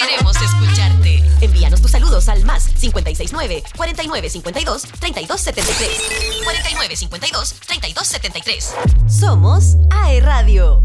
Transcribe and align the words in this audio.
Queremos 0.00 0.34
escucharte. 0.40 1.22
Envíanos 1.42 1.82
tus 1.82 1.90
saludos 1.90 2.30
al 2.30 2.42
más 2.46 2.68
569 2.68 3.62
4952 3.76 4.82
3273. 4.98 6.42
4952 6.42 7.54
3273. 7.66 8.74
Somos 9.06 9.76
AE 9.90 10.20
Radio. 10.20 10.82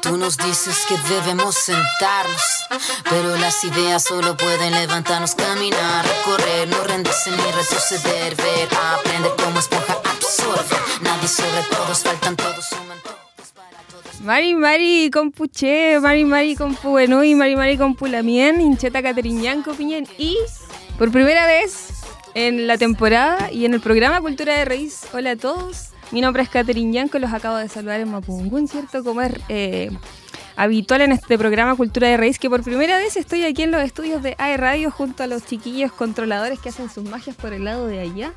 Tú 0.00 0.16
nos 0.16 0.36
dices 0.36 0.86
que 0.88 0.96
debemos 1.12 1.56
sentarnos, 1.56 2.40
pero 3.10 3.36
las 3.36 3.64
ideas 3.64 4.04
solo 4.04 4.36
pueden 4.36 4.72
levantarnos, 4.74 5.34
caminar, 5.34 6.06
correr, 6.24 6.68
no 6.68 6.84
rendirse 6.84 7.32
ni 7.32 7.50
retroceder, 7.50 8.36
ver, 8.36 8.68
aprender 8.72 9.32
como 9.36 9.58
esponja 9.58 9.85
absorbe. 9.85 9.85
Nadie 11.02 11.28
sobre 11.28 11.62
todos, 11.70 12.02
faltan 12.02 12.36
todos, 12.36 12.68
suman 12.70 12.98
todos 13.02 13.52
para 13.52 13.82
todos. 13.90 14.20
Mari 14.22 14.54
Mari 14.54 15.10
Compuche, 15.10 16.00
Mari 16.00 16.24
Mari 16.24 16.56
Compu 16.56 16.94
Benui, 16.94 17.34
Mari 17.34 17.54
Mari 17.54 17.76
Compu 17.76 18.06
Lamien, 18.06 18.60
Incheta 18.60 19.02
Cateriñanco 19.02 19.74
Piñen 19.74 20.06
y 20.16 20.36
por 20.98 21.12
primera 21.12 21.46
vez 21.46 21.88
en 22.34 22.66
la 22.66 22.78
temporada 22.78 23.52
y 23.52 23.66
en 23.66 23.74
el 23.74 23.80
programa 23.80 24.20
Cultura 24.22 24.54
de 24.54 24.64
Raíz, 24.64 25.02
hola 25.12 25.32
a 25.32 25.36
todos. 25.36 25.90
Mi 26.12 26.20
nombre 26.20 26.42
es 26.42 26.48
Caterin 26.48 26.92
Yanco, 26.92 27.18
los 27.18 27.32
acabo 27.32 27.56
de 27.56 27.68
saludar 27.68 28.00
en 28.00 28.10
Mapungún, 28.10 28.66
¿cierto? 28.66 29.04
Como 29.04 29.20
es 29.20 29.32
eh, 29.48 29.90
habitual 30.56 31.02
en 31.02 31.12
este 31.12 31.36
programa 31.36 31.76
Cultura 31.76 32.08
de 32.08 32.16
Raíz, 32.16 32.38
que 32.38 32.48
por 32.48 32.62
primera 32.62 32.96
vez 32.96 33.16
estoy 33.16 33.44
aquí 33.44 33.62
en 33.62 33.70
los 33.70 33.82
estudios 33.82 34.22
de 34.22 34.34
AE 34.38 34.56
Radio 34.56 34.90
junto 34.90 35.22
a 35.22 35.26
los 35.26 35.44
chiquillos 35.44 35.92
controladores 35.92 36.58
que 36.58 36.70
hacen 36.70 36.88
sus 36.88 37.04
magias 37.04 37.36
por 37.36 37.52
el 37.52 37.64
lado 37.64 37.86
de 37.86 38.00
allá. 38.00 38.32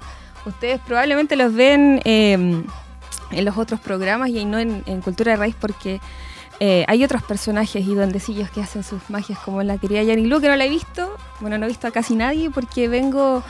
Ustedes 0.46 0.80
probablemente 0.80 1.36
los 1.36 1.54
ven 1.54 2.02
eh, 2.06 2.64
en 3.32 3.46
los 3.46 3.58
otros 3.58 3.80
programas 3.80 4.30
y 4.30 4.46
no 4.46 4.60
en, 4.60 5.02
Cultura 5.02 5.32
de 5.32 5.38
Raíz 5.38 5.56
porque 5.60 6.00
eh, 6.60 6.86
hay 6.88 7.04
otros 7.04 7.24
personajes 7.24 7.86
y 7.86 7.96
duendecillos 7.96 8.50
que 8.50 8.62
hacen 8.62 8.84
sus 8.84 9.10
magias, 9.10 9.40
como 9.40 9.64
la 9.64 9.78
querida 9.78 10.04
Yani 10.04 10.26
Lu, 10.26 10.42
que 10.42 10.48
no 10.48 10.56
la 10.56 10.66
he 10.66 10.70
visto. 10.70 11.16
Bueno, 11.40 11.58
no 11.58 11.66
he 11.66 11.70
visto 11.70 11.88
a 11.88 11.92
casi 11.92 12.16
nadie 12.16 12.50
porque 12.50 12.88
vengo 12.88 13.44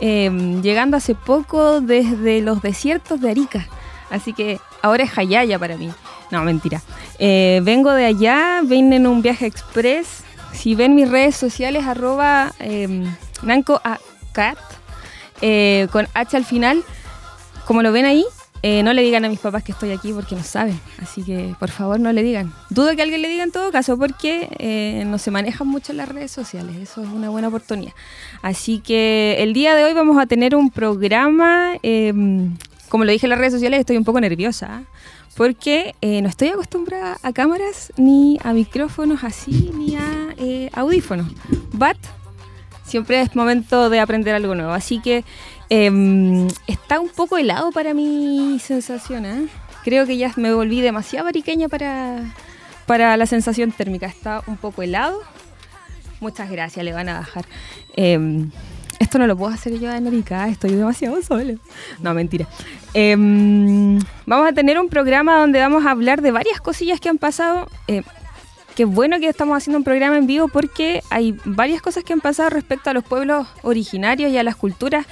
eh, 0.00 0.58
llegando 0.62 0.96
hace 0.96 1.14
poco 1.14 1.80
desde 1.80 2.40
los 2.40 2.62
desiertos 2.62 3.20
de 3.20 3.30
Arica. 3.30 3.66
Así 4.10 4.32
que 4.32 4.60
ahora 4.82 5.04
es 5.04 5.16
Hayaya 5.16 5.58
para 5.58 5.76
mí. 5.76 5.90
No, 6.32 6.42
mentira. 6.44 6.82
Eh, 7.18 7.60
vengo 7.62 7.92
de 7.92 8.06
allá, 8.06 8.62
vine 8.64 8.96
en 8.96 9.06
un 9.06 9.22
viaje 9.22 9.46
express. 9.46 10.24
Si 10.52 10.74
ven 10.74 10.94
mis 10.94 11.08
redes 11.08 11.36
sociales, 11.36 11.86
arroba 11.86 12.52
eh, 12.58 13.06
nancoacat, 13.42 14.58
eh, 15.42 15.88
con 15.92 16.08
H 16.14 16.36
al 16.36 16.44
final, 16.44 16.82
como 17.66 17.82
lo 17.82 17.92
ven 17.92 18.06
ahí, 18.06 18.24
eh, 18.64 18.84
no 18.84 18.92
le 18.92 19.02
digan 19.02 19.24
a 19.24 19.28
mis 19.28 19.40
papás 19.40 19.64
que 19.64 19.72
estoy 19.72 19.90
aquí 19.90 20.12
porque 20.12 20.36
no 20.36 20.44
saben. 20.44 20.78
Así 21.00 21.24
que 21.24 21.54
por 21.58 21.70
favor 21.70 21.98
no 21.98 22.12
le 22.12 22.22
digan. 22.22 22.52
Dudo 22.70 22.94
que 22.94 23.02
alguien 23.02 23.20
le 23.20 23.28
diga 23.28 23.42
en 23.42 23.50
todo 23.50 23.72
caso 23.72 23.98
porque 23.98 24.48
eh, 24.58 25.02
no 25.04 25.18
se 25.18 25.32
manejan 25.32 25.66
mucho 25.66 25.92
las 25.92 26.08
redes 26.08 26.30
sociales. 26.30 26.76
Eso 26.76 27.02
es 27.02 27.08
una 27.08 27.28
buena 27.28 27.48
oportunidad. 27.48 27.92
Así 28.40 28.78
que 28.78 29.36
el 29.40 29.52
día 29.52 29.74
de 29.74 29.82
hoy 29.82 29.94
vamos 29.94 30.16
a 30.16 30.26
tener 30.26 30.54
un 30.54 30.70
programa. 30.70 31.72
eh, 31.82 32.12
como 32.88 33.04
lo 33.04 33.10
dije 33.10 33.26
en 33.26 33.30
las 33.30 33.38
redes 33.38 33.54
sociales, 33.54 33.80
estoy 33.80 33.96
un 33.96 34.04
poco 34.04 34.20
nerviosa. 34.20 34.84
Porque 35.34 35.94
no 36.02 36.28
estoy 36.28 36.48
acostumbrada 36.48 37.16
a 37.22 37.32
cámaras, 37.32 37.90
ni 37.96 38.38
a 38.44 38.52
micrófonos 38.52 39.24
así, 39.24 39.70
ni 39.74 39.96
a 39.96 40.34
audífonos. 40.74 41.26
But 41.72 41.96
siempre 42.92 43.22
es 43.22 43.34
momento 43.34 43.88
de 43.88 44.00
aprender 44.00 44.34
algo 44.34 44.54
nuevo. 44.54 44.72
Así 44.72 45.00
que 45.00 45.24
eh, 45.70 46.48
está 46.66 47.00
un 47.00 47.08
poco 47.08 47.38
helado 47.38 47.72
para 47.72 47.94
mi 47.94 48.58
sensación. 48.60 49.24
¿eh? 49.24 49.46
Creo 49.82 50.06
que 50.06 50.18
ya 50.18 50.30
me 50.36 50.52
volví 50.52 50.82
demasiado 50.82 51.26
ariqueña 51.26 51.68
para, 51.68 52.34
para 52.86 53.16
la 53.16 53.24
sensación 53.24 53.72
térmica. 53.72 54.06
Está 54.06 54.42
un 54.46 54.58
poco 54.58 54.82
helado. 54.82 55.20
Muchas 56.20 56.50
gracias, 56.50 56.84
le 56.84 56.92
van 56.92 57.08
a 57.08 57.20
bajar. 57.20 57.46
Eh, 57.96 58.46
esto 58.98 59.18
no 59.18 59.26
lo 59.26 59.36
puedo 59.36 59.52
hacer 59.52 59.80
yo 59.80 59.90
en 59.90 60.06
Arica, 60.06 60.48
estoy 60.48 60.72
demasiado 60.72 61.20
sola. 61.22 61.54
No, 62.00 62.14
mentira. 62.14 62.46
Eh, 62.94 63.16
vamos 64.26 64.48
a 64.48 64.52
tener 64.52 64.78
un 64.78 64.88
programa 64.88 65.38
donde 65.40 65.58
vamos 65.58 65.84
a 65.86 65.90
hablar 65.90 66.22
de 66.22 66.30
varias 66.30 66.60
cosillas 66.60 67.00
que 67.00 67.08
han 67.08 67.18
pasado. 67.18 67.68
Eh, 67.88 68.02
Qué 68.74 68.86
bueno 68.86 69.20
que 69.20 69.28
estamos 69.28 69.56
haciendo 69.56 69.78
un 69.78 69.84
programa 69.84 70.16
en 70.16 70.26
vivo 70.26 70.48
porque 70.48 71.02
hay 71.10 71.36
varias 71.44 71.82
cosas 71.82 72.04
que 72.04 72.14
han 72.14 72.20
pasado 72.20 72.48
respecto 72.48 72.88
a 72.88 72.94
los 72.94 73.04
pueblos 73.04 73.46
originarios 73.62 74.32
y 74.32 74.38
a 74.38 74.42
las 74.42 74.56
culturas 74.56 75.06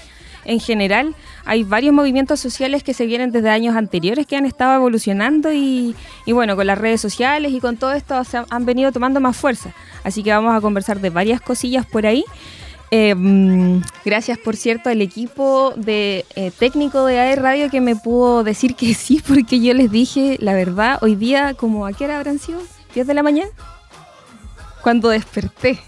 en 0.46 0.60
general. 0.60 1.14
Hay 1.44 1.64
varios 1.64 1.92
movimientos 1.92 2.40
sociales 2.40 2.82
que 2.82 2.94
se 2.94 3.04
vienen 3.04 3.32
desde 3.32 3.50
años 3.50 3.76
anteriores 3.76 4.26
que 4.26 4.36
han 4.36 4.46
estado 4.46 4.74
evolucionando 4.76 5.52
y, 5.52 5.94
bueno, 6.26 6.56
con 6.56 6.66
las 6.66 6.78
redes 6.78 7.02
sociales 7.02 7.52
y 7.52 7.60
con 7.60 7.76
todo 7.76 7.92
esto 7.92 8.22
han 8.48 8.64
venido 8.64 8.92
tomando 8.92 9.20
más 9.20 9.36
fuerza. 9.36 9.74
Así 10.04 10.22
que 10.22 10.30
vamos 10.30 10.54
a 10.54 10.60
conversar 10.62 11.00
de 11.00 11.10
varias 11.10 11.42
cosillas 11.42 11.84
por 11.84 12.06
ahí. 12.06 12.24
Eh, 12.90 13.14
mm, 13.14 13.82
gracias, 14.06 14.38
por 14.38 14.56
cierto, 14.56 14.88
al 14.88 15.02
equipo 15.02 15.74
de 15.76 16.24
eh, 16.34 16.50
técnico 16.58 17.04
de 17.04 17.20
AE 17.20 17.36
Radio 17.36 17.70
que 17.70 17.80
me 17.80 17.94
pudo 17.94 18.42
decir 18.42 18.74
que 18.74 18.94
sí, 18.94 19.22
porque 19.28 19.60
yo 19.60 19.74
les 19.74 19.90
dije, 19.90 20.38
la 20.40 20.54
verdad, 20.54 20.98
hoy 21.02 21.14
día, 21.14 21.52
como 21.54 21.86
a 21.86 21.92
qué 21.92 22.04
hora 22.04 22.16
habrán 22.16 22.38
sido? 22.38 22.60
¿10 22.94 23.04
de 23.04 23.14
la 23.14 23.22
mañana? 23.22 23.50
Cuando 24.82 25.08
desperté 25.08 25.78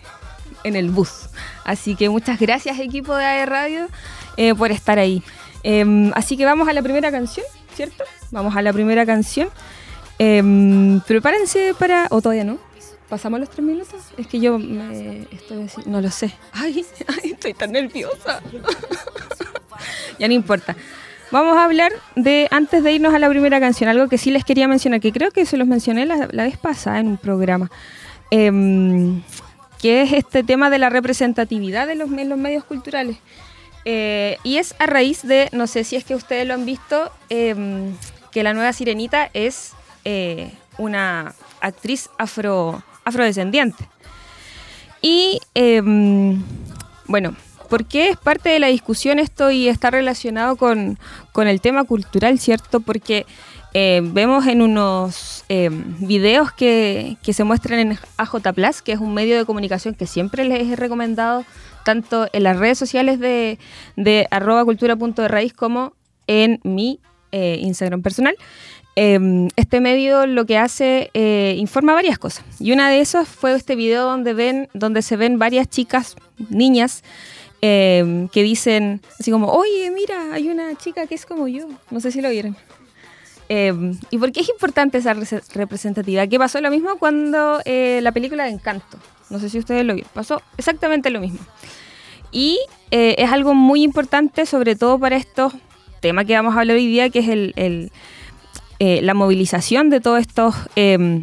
en 0.64 0.76
el 0.76 0.90
bus. 0.90 1.28
Así 1.64 1.94
que 1.96 2.08
muchas 2.08 2.38
gracias, 2.38 2.78
equipo 2.78 3.14
de 3.14 3.24
AE 3.24 3.46
Radio, 3.46 3.88
eh, 4.36 4.54
por 4.54 4.70
estar 4.70 4.98
ahí. 4.98 5.22
Eh, 5.64 6.10
así 6.14 6.36
que 6.36 6.44
vamos 6.44 6.68
a 6.68 6.72
la 6.72 6.82
primera 6.82 7.10
canción, 7.10 7.46
¿cierto? 7.74 8.04
Vamos 8.30 8.56
a 8.56 8.62
la 8.62 8.72
primera 8.72 9.06
canción. 9.06 9.48
Eh, 10.18 11.00
prepárense 11.06 11.74
para. 11.78 12.06
¿O 12.10 12.20
todavía 12.20 12.44
no? 12.44 12.58
¿Pasamos 13.08 13.40
los 13.40 13.50
tres 13.50 13.66
minutos? 13.66 14.00
Es 14.16 14.26
que 14.26 14.40
yo 14.40 14.58
me 14.58 15.28
estoy 15.30 15.68
no 15.84 16.00
lo 16.00 16.10
sé. 16.10 16.32
Ay, 16.52 16.86
ay, 17.08 17.32
estoy 17.32 17.52
tan 17.52 17.72
nerviosa. 17.72 18.40
ya 20.18 20.28
no 20.28 20.32
importa. 20.34 20.74
Vamos 21.32 21.56
a 21.56 21.64
hablar 21.64 21.92
de, 22.14 22.46
antes 22.50 22.84
de 22.84 22.92
irnos 22.92 23.14
a 23.14 23.18
la 23.18 23.26
primera 23.30 23.58
canción, 23.58 23.88
algo 23.88 24.06
que 24.06 24.18
sí 24.18 24.30
les 24.30 24.44
quería 24.44 24.68
mencionar, 24.68 25.00
que 25.00 25.12
creo 25.12 25.30
que 25.30 25.46
se 25.46 25.56
los 25.56 25.66
mencioné 25.66 26.04
la, 26.04 26.26
vez 26.26 26.58
pasada 26.58 27.00
en 27.00 27.08
un 27.08 27.16
programa, 27.16 27.70
em, 28.30 29.22
que 29.80 30.02
es 30.02 30.12
este 30.12 30.42
tema 30.42 30.68
de 30.68 30.78
la 30.78 30.90
representatividad 30.90 31.86
de 31.86 31.94
los, 31.94 32.12
en 32.12 32.28
los 32.28 32.38
medios 32.38 32.64
culturales. 32.64 33.16
Eh, 33.86 34.36
y 34.44 34.58
es 34.58 34.74
a 34.78 34.84
raíz 34.84 35.22
de, 35.22 35.48
no 35.52 35.66
sé 35.66 35.84
si 35.84 35.96
es 35.96 36.04
que 36.04 36.14
ustedes 36.14 36.46
lo 36.46 36.52
han 36.52 36.66
visto, 36.66 37.10
em, 37.30 37.96
que 38.30 38.42
la 38.42 38.52
nueva 38.52 38.74
sirenita 38.74 39.30
es 39.32 39.72
eh, 40.04 40.52
una 40.76 41.34
actriz 41.62 42.10
afro, 42.18 42.82
afrodescendiente. 43.06 43.88
Y 45.00 45.40
em, 45.54 46.42
bueno, 47.06 47.34
¿por 47.72 47.86
qué 47.86 48.10
es 48.10 48.18
parte 48.18 48.50
de 48.50 48.58
la 48.58 48.66
discusión 48.66 49.18
esto 49.18 49.50
y 49.50 49.66
está 49.66 49.90
relacionado 49.90 50.56
con, 50.56 50.98
con 51.32 51.48
el 51.48 51.62
tema 51.62 51.84
cultural, 51.84 52.38
cierto? 52.38 52.80
Porque 52.80 53.24
eh, 53.72 54.02
vemos 54.04 54.46
en 54.46 54.60
unos 54.60 55.46
eh, 55.48 55.70
videos 55.72 56.52
que, 56.52 57.16
que 57.22 57.32
se 57.32 57.44
muestran 57.44 57.78
en 57.78 57.98
AJ 58.18 58.52
Plus, 58.54 58.82
que 58.82 58.92
es 58.92 58.98
un 58.98 59.14
medio 59.14 59.38
de 59.38 59.46
comunicación 59.46 59.94
que 59.94 60.06
siempre 60.06 60.44
les 60.44 60.70
he 60.70 60.76
recomendado, 60.76 61.46
tanto 61.82 62.28
en 62.34 62.42
las 62.42 62.58
redes 62.58 62.76
sociales 62.76 63.18
de, 63.18 63.58
de 63.96 64.28
arroba 64.30 64.66
cultura 64.66 64.94
como 65.56 65.94
en 66.26 66.60
mi 66.64 67.00
eh, 67.30 67.56
Instagram 67.58 68.02
personal. 68.02 68.36
Eh, 68.96 69.48
este 69.56 69.80
medio 69.80 70.26
lo 70.26 70.44
que 70.44 70.58
hace 70.58 71.10
eh, 71.14 71.54
informa 71.56 71.94
varias 71.94 72.18
cosas 72.18 72.44
y 72.60 72.72
una 72.72 72.90
de 72.90 73.00
esas 73.00 73.26
fue 73.26 73.54
este 73.54 73.74
video 73.74 74.04
donde 74.04 74.34
ven 74.34 74.68
donde 74.74 75.00
se 75.00 75.16
ven 75.16 75.38
varias 75.38 75.66
chicas 75.66 76.14
niñas 76.50 77.02
eh, 77.62 78.28
que 78.32 78.42
dicen 78.42 79.00
así 79.18 79.30
como 79.30 79.46
oye 79.52 79.90
mira 79.90 80.34
hay 80.34 80.48
una 80.48 80.74
chica 80.76 81.06
que 81.06 81.14
es 81.14 81.24
como 81.24 81.48
yo 81.48 81.68
no 81.90 82.00
sé 82.00 82.10
si 82.12 82.20
lo 82.20 82.28
vieron. 82.28 82.56
Eh, 83.48 83.72
y 84.10 84.18
por 84.18 84.32
qué 84.32 84.40
es 84.40 84.48
importante 84.48 84.98
esa 84.98 85.12
re- 85.14 85.42
representatividad 85.54 86.28
que 86.28 86.38
pasó 86.38 86.60
lo 86.60 86.70
mismo 86.70 86.96
cuando 86.98 87.60
eh, 87.66 88.00
la 88.02 88.10
película 88.12 88.44
de 88.44 88.50
Encanto. 88.50 88.98
No 89.28 89.38
sé 89.38 89.50
si 89.50 89.58
ustedes 89.58 89.84
lo 89.84 89.94
vieron. 89.94 90.10
Pasó 90.14 90.40
exactamente 90.56 91.10
lo 91.10 91.20
mismo. 91.20 91.40
Y 92.30 92.58
eh, 92.90 93.16
es 93.18 93.30
algo 93.30 93.52
muy 93.52 93.82
importante, 93.82 94.46
sobre 94.46 94.74
todo 94.74 94.98
para 94.98 95.16
estos 95.16 95.52
temas 96.00 96.24
que 96.24 96.34
vamos 96.34 96.56
a 96.56 96.60
hablar 96.60 96.76
hoy 96.76 96.86
día, 96.86 97.10
que 97.10 97.18
es 97.18 97.28
el, 97.28 97.52
el, 97.56 97.92
eh, 98.78 99.00
la 99.02 99.12
movilización 99.12 99.90
de 99.90 100.00
todos 100.00 100.20
estos 100.20 100.54
eh, 100.76 101.22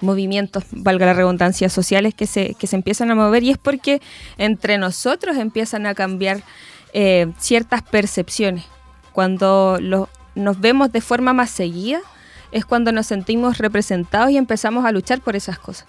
movimientos, 0.00 0.64
valga 0.70 1.06
la 1.06 1.14
redundancia, 1.14 1.68
sociales 1.68 2.14
que 2.14 2.26
se, 2.26 2.54
que 2.54 2.66
se 2.66 2.76
empiezan 2.76 3.10
a 3.10 3.14
mover. 3.14 3.42
Y 3.42 3.50
es 3.50 3.58
porque 3.58 4.00
entre 4.36 4.78
nosotros 4.78 5.36
empiezan 5.36 5.86
a 5.86 5.94
cambiar 5.94 6.42
eh, 6.92 7.28
ciertas 7.38 7.82
percepciones. 7.82 8.64
Cuando 9.12 9.78
lo- 9.80 10.08
nos 10.34 10.60
vemos 10.60 10.92
de 10.92 11.00
forma 11.00 11.32
más 11.32 11.50
seguida, 11.50 12.00
es 12.52 12.64
cuando 12.64 12.92
nos 12.92 13.06
sentimos 13.06 13.58
representados 13.58 14.30
y 14.30 14.36
empezamos 14.36 14.84
a 14.84 14.92
luchar 14.92 15.20
por 15.20 15.36
esas 15.36 15.58
cosas. 15.58 15.86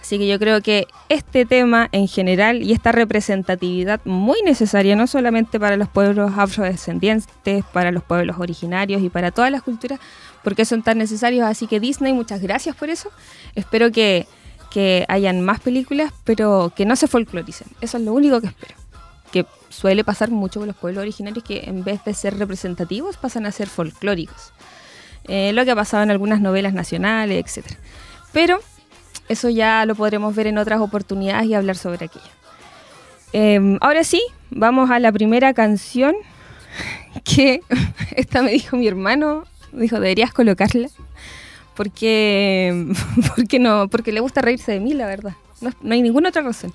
Así 0.00 0.18
que 0.18 0.28
yo 0.28 0.38
creo 0.38 0.60
que 0.60 0.86
este 1.08 1.44
tema 1.46 1.88
en 1.90 2.06
general 2.06 2.62
y 2.62 2.72
esta 2.72 2.92
representatividad 2.92 4.00
muy 4.04 4.40
necesaria, 4.42 4.94
no 4.94 5.08
solamente 5.08 5.58
para 5.58 5.76
los 5.76 5.88
pueblos 5.88 6.30
afrodescendientes, 6.36 7.64
para 7.72 7.90
los 7.90 8.04
pueblos 8.04 8.36
originarios 8.38 9.02
y 9.02 9.08
para 9.08 9.32
todas 9.32 9.50
las 9.50 9.62
culturas, 9.62 9.98
porque 10.46 10.64
son 10.64 10.84
tan 10.84 10.98
necesarios. 10.98 11.44
Así 11.44 11.66
que 11.66 11.80
Disney, 11.80 12.12
muchas 12.12 12.40
gracias 12.40 12.76
por 12.76 12.88
eso. 12.88 13.10
Espero 13.56 13.90
que, 13.90 14.28
que 14.70 15.04
hayan 15.08 15.40
más 15.40 15.58
películas, 15.58 16.12
pero 16.22 16.72
que 16.76 16.86
no 16.86 16.94
se 16.94 17.08
folcloricen. 17.08 17.66
Eso 17.80 17.96
es 17.96 18.04
lo 18.04 18.12
único 18.12 18.40
que 18.40 18.46
espero. 18.46 18.76
Que 19.32 19.44
suele 19.70 20.04
pasar 20.04 20.30
mucho 20.30 20.60
con 20.60 20.68
los 20.68 20.76
pueblos 20.76 21.02
originarios, 21.02 21.42
que 21.42 21.64
en 21.64 21.82
vez 21.82 22.04
de 22.04 22.14
ser 22.14 22.38
representativos, 22.38 23.16
pasan 23.16 23.44
a 23.44 23.50
ser 23.50 23.68
folclóricos. 23.68 24.52
Eh, 25.24 25.50
lo 25.52 25.64
que 25.64 25.72
ha 25.72 25.74
pasado 25.74 26.04
en 26.04 26.12
algunas 26.12 26.40
novelas 26.40 26.74
nacionales, 26.74 27.44
etc. 27.44 27.66
Pero 28.32 28.60
eso 29.28 29.48
ya 29.48 29.84
lo 29.84 29.96
podremos 29.96 30.32
ver 30.32 30.46
en 30.46 30.58
otras 30.58 30.80
oportunidades 30.80 31.48
y 31.48 31.54
hablar 31.54 31.76
sobre 31.76 32.04
aquello. 32.04 32.30
Em, 33.32 33.78
ahora 33.80 34.04
sí, 34.04 34.22
vamos 34.50 34.92
a 34.92 35.00
la 35.00 35.10
primera 35.10 35.52
canción 35.54 36.14
que 37.24 37.62
esta 38.14 38.42
me 38.42 38.52
dijo 38.52 38.76
mi 38.76 38.86
hermano, 38.86 39.44
dijo, 39.80 39.96
deberías 40.00 40.32
colocarla, 40.32 40.88
porque, 41.74 42.92
porque, 43.36 43.58
no, 43.58 43.88
porque 43.88 44.12
le 44.12 44.20
gusta 44.20 44.42
reírse 44.42 44.72
de 44.72 44.80
mí, 44.80 44.94
la 44.94 45.06
verdad. 45.06 45.34
no 45.60 45.94
hay 45.94 46.02
ninguna 46.02 46.30
otra 46.30 46.42
razón. 46.42 46.72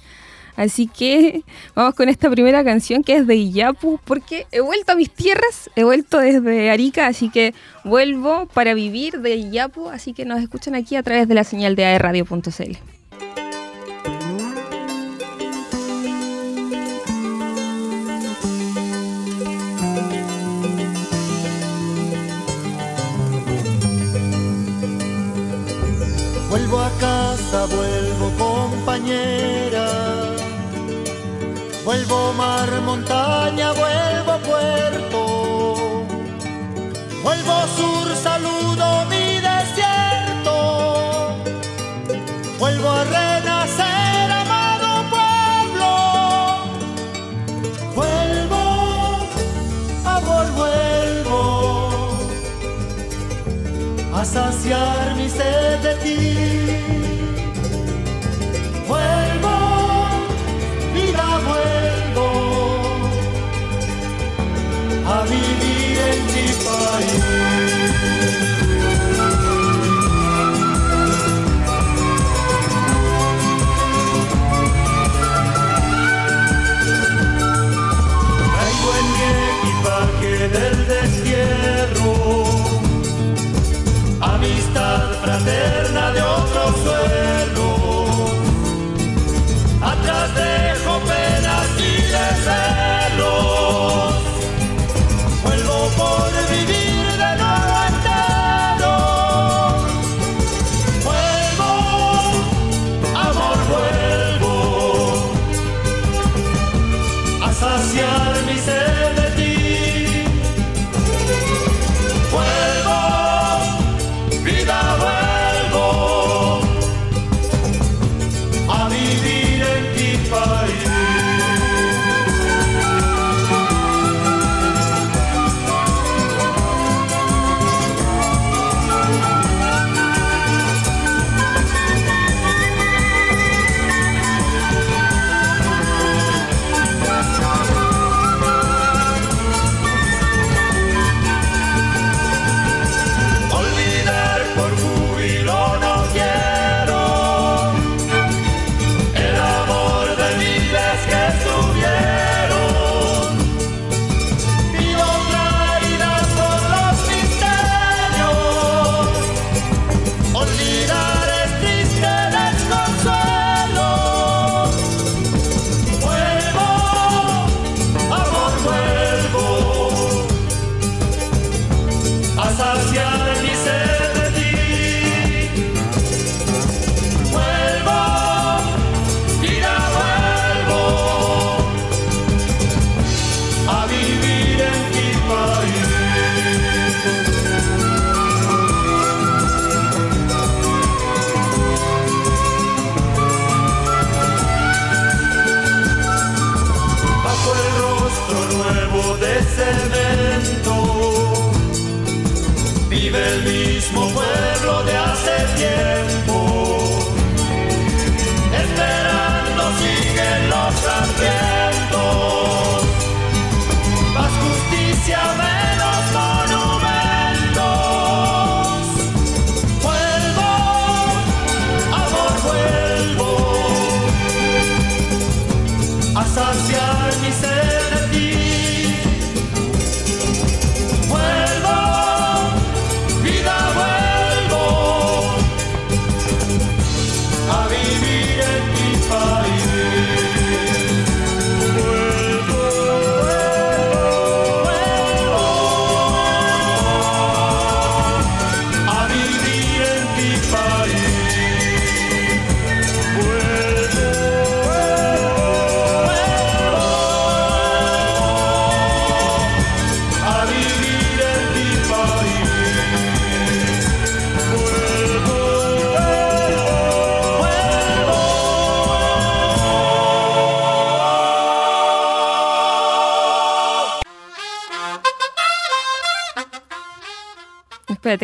Así 0.56 0.88
que 0.88 1.44
vamos 1.76 1.96
con 1.96 2.10
esta 2.10 2.30
primera 2.30 2.64
canción 2.64 3.04
que 3.04 3.16
es 3.16 3.28
de 3.28 3.36
Iyapu, 3.36 4.00
porque 4.04 4.48
he 4.52 4.62
vuelto 4.62 4.92
a 4.92 4.96
mis 4.96 5.10
tierras, 5.10 5.70
he 5.76 5.84
vuelto 5.84 6.20
desde 6.20 6.70
Arica, 6.70 7.08
así 7.08 7.30
que 7.30 7.54
vuelvo 7.84 8.48
para 8.48 8.74
vivir 8.74 9.22
de 9.22 9.36
Iyapu, 9.36 9.90
así 9.90 10.14
que 10.14 10.26
nos 10.26 10.42
escuchan 10.42 10.76
aquí 10.76 10.96
a 10.96 11.04
través 11.04 11.28
de 11.28 11.36
la 11.36 11.44
señal 11.44 11.76
de 11.76 11.86
aerradio.cl. 11.86 13.01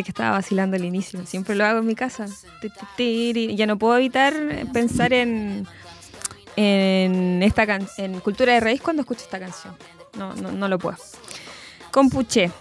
Que 0.03 0.11
estaba 0.11 0.31
vacilando 0.31 0.75
al 0.75 0.85
inicio. 0.85 1.25
Siempre 1.25 1.55
lo 1.55 1.65
hago 1.65 1.79
en 1.79 1.87
mi 1.87 1.95
casa. 1.95 2.27
Ya 2.99 3.65
no 3.65 3.77
puedo 3.77 3.97
evitar 3.97 4.33
pensar 4.73 5.13
en, 5.13 5.67
en 6.55 7.41
esta 7.43 7.65
en 7.97 8.19
cultura 8.19 8.53
de 8.53 8.59
raíz 8.59 8.81
cuando 8.81 9.01
escucho 9.01 9.21
esta 9.23 9.39
canción. 9.39 9.75
No, 10.17 10.33
no, 10.35 10.51
no 10.51 10.67
lo 10.67 10.77
puedo. 10.79 10.97
Compuché. 11.91 12.51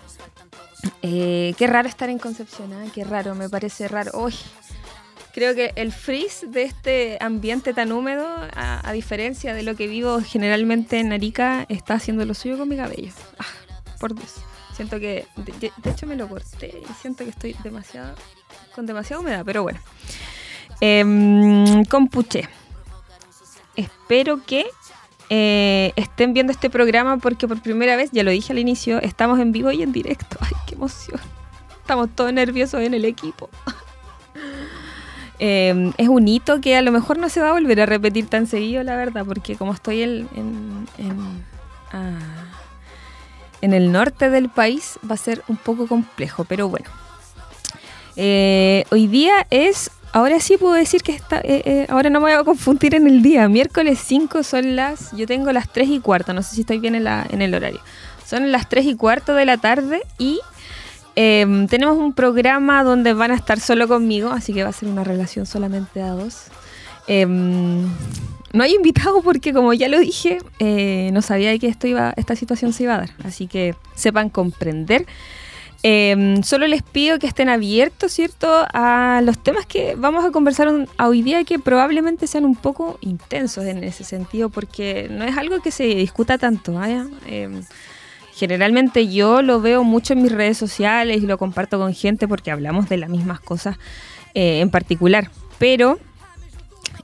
Eh, 1.02 1.54
qué 1.58 1.66
raro 1.66 1.88
estar 1.88 2.08
en 2.10 2.18
Concepción, 2.18 2.72
¿eh? 2.72 2.90
qué 2.94 3.04
raro, 3.04 3.34
me 3.34 3.48
parece 3.48 3.88
raro. 3.88 4.12
Uy, 4.14 4.34
creo 5.32 5.54
que 5.54 5.72
el 5.76 5.92
freeze 5.92 6.46
de 6.46 6.62
este 6.62 7.18
ambiente 7.20 7.74
tan 7.74 7.92
húmedo, 7.92 8.26
a, 8.54 8.92
diferencia 8.92 9.54
de 9.54 9.62
lo 9.62 9.76
que 9.76 9.86
vivo 9.86 10.20
generalmente 10.20 10.98
en 10.98 11.12
Arica, 11.12 11.66
está 11.68 11.94
haciendo 11.94 12.24
lo 12.24 12.34
suyo 12.34 12.56
con 12.58 12.68
mi 12.68 12.76
cabello. 12.76 13.12
Ah, 13.38 13.44
por 14.00 14.14
Dios. 14.14 14.34
Siento 14.76 15.00
que, 15.00 15.26
de, 15.36 15.72
hecho 15.90 16.06
me 16.06 16.16
lo 16.16 16.28
corté 16.28 16.82
y 16.82 16.92
siento 17.00 17.24
que 17.24 17.30
estoy 17.30 17.56
demasiado, 17.64 18.14
con 18.74 18.84
demasiada 18.84 19.22
humedad, 19.22 19.42
pero 19.42 19.62
bueno. 19.62 19.80
Eh, 20.82 21.82
compuché. 21.88 22.46
Espero 23.74 24.44
que 24.44 24.66
eh, 25.30 25.94
estén 25.96 26.34
viendo 26.34 26.52
este 26.52 26.68
programa 26.68 27.16
porque 27.16 27.48
por 27.48 27.62
primera 27.62 27.96
vez, 27.96 28.10
ya 28.12 28.22
lo 28.22 28.30
dije 28.30 28.52
al 28.52 28.58
inicio, 28.58 29.00
estamos 29.00 29.40
en 29.40 29.50
vivo 29.50 29.70
y 29.70 29.82
en 29.82 29.92
directo. 29.92 30.36
Ay, 30.40 30.52
qué 30.66 30.74
emoción. 30.74 31.20
Estamos 31.80 32.10
todos 32.14 32.34
nerviosos 32.34 32.82
en 32.82 32.92
el 32.92 33.06
equipo. 33.06 33.48
Eh, 35.38 35.92
es 35.96 36.08
un 36.08 36.28
hito 36.28 36.60
que 36.60 36.76
a 36.76 36.82
lo 36.82 36.92
mejor 36.92 37.16
no 37.16 37.30
se 37.30 37.40
va 37.40 37.48
a 37.48 37.52
volver 37.52 37.80
a 37.80 37.86
repetir 37.86 38.26
tan 38.26 38.46
seguido, 38.46 38.82
la 38.82 38.96
verdad, 38.96 39.24
porque 39.24 39.56
como 39.56 39.72
estoy 39.72 40.02
en 40.02 40.86
ah, 41.92 42.55
en 43.60 43.72
el 43.72 43.92
norte 43.92 44.30
del 44.30 44.48
país 44.48 44.98
va 45.08 45.14
a 45.14 45.18
ser 45.18 45.42
un 45.48 45.56
poco 45.56 45.86
complejo, 45.86 46.44
pero 46.44 46.68
bueno. 46.68 46.88
Eh, 48.16 48.84
hoy 48.90 49.06
día 49.06 49.46
es, 49.50 49.90
ahora 50.12 50.40
sí 50.40 50.56
puedo 50.56 50.72
decir 50.72 51.02
que 51.02 51.12
está, 51.12 51.38
eh, 51.40 51.62
eh, 51.64 51.86
ahora 51.90 52.08
no 52.08 52.20
me 52.20 52.30
voy 52.30 52.40
a 52.40 52.44
confundir 52.44 52.94
en 52.94 53.06
el 53.06 53.22
día, 53.22 53.46
miércoles 53.48 53.98
5 54.02 54.42
son 54.42 54.74
las, 54.74 55.12
yo 55.12 55.26
tengo 55.26 55.52
las 55.52 55.70
3 55.70 55.88
y 55.90 56.00
cuarto, 56.00 56.32
no 56.32 56.42
sé 56.42 56.54
si 56.54 56.60
estoy 56.62 56.78
bien 56.78 56.94
en, 56.94 57.06
en 57.06 57.42
el 57.42 57.54
horario, 57.54 57.80
son 58.26 58.50
las 58.50 58.68
3 58.70 58.86
y 58.86 58.96
cuarto 58.96 59.34
de 59.34 59.44
la 59.44 59.58
tarde 59.58 60.00
y 60.16 60.40
em, 61.14 61.68
tenemos 61.68 61.98
un 61.98 62.14
programa 62.14 62.82
donde 62.84 63.12
van 63.12 63.32
a 63.32 63.34
estar 63.34 63.60
solo 63.60 63.86
conmigo, 63.86 64.30
así 64.30 64.54
que 64.54 64.62
va 64.62 64.70
a 64.70 64.72
ser 64.72 64.88
una 64.88 65.04
relación 65.04 65.44
solamente 65.44 66.00
a 66.00 66.12
dos. 66.12 66.44
Em, 67.06 67.84
no 68.52 68.62
hay 68.62 68.74
invitado 68.74 69.22
porque, 69.22 69.52
como 69.52 69.72
ya 69.74 69.88
lo 69.88 69.98
dije, 69.98 70.38
eh, 70.58 71.10
no 71.12 71.22
sabía 71.22 71.56
que 71.58 71.68
esto 71.68 71.86
iba, 71.86 72.14
esta 72.16 72.36
situación 72.36 72.72
se 72.72 72.84
iba 72.84 72.94
a 72.94 72.98
dar. 72.98 73.10
Así 73.24 73.46
que 73.46 73.74
sepan 73.94 74.30
comprender. 74.30 75.06
Em, 75.82 76.42
solo 76.42 76.66
les 76.66 76.82
pido 76.82 77.18
que 77.18 77.26
estén 77.26 77.48
abiertos, 77.48 78.12
¿cierto?, 78.12 78.48
a 78.72 79.20
los 79.22 79.38
temas 79.38 79.66
que 79.66 79.94
vamos 79.94 80.24
a 80.24 80.30
conversar 80.30 80.68
hoy 80.98 81.22
día 81.22 81.44
que 81.44 81.58
probablemente 81.58 82.26
sean 82.26 82.44
un 82.44 82.56
poco 82.56 82.98
intensos 83.02 83.64
en 83.64 83.84
ese 83.84 84.02
sentido, 84.02 84.48
porque 84.48 85.08
no 85.10 85.24
es 85.24 85.36
algo 85.36 85.60
que 85.60 85.70
se 85.70 85.84
discuta 85.84 86.38
tanto. 86.38 86.72
Em, 87.26 87.62
generalmente 88.34 89.08
yo 89.08 89.42
lo 89.42 89.60
veo 89.60 89.84
mucho 89.84 90.14
en 90.14 90.22
mis 90.22 90.32
redes 90.32 90.58
sociales 90.58 91.22
y 91.22 91.26
lo 91.26 91.38
comparto 91.38 91.78
con 91.78 91.94
gente 91.94 92.26
porque 92.26 92.50
hablamos 92.50 92.88
de 92.88 92.96
las 92.96 93.10
mismas 93.10 93.40
cosas 93.40 93.76
eh, 94.34 94.60
en 94.60 94.70
particular. 94.70 95.30
Pero 95.58 95.98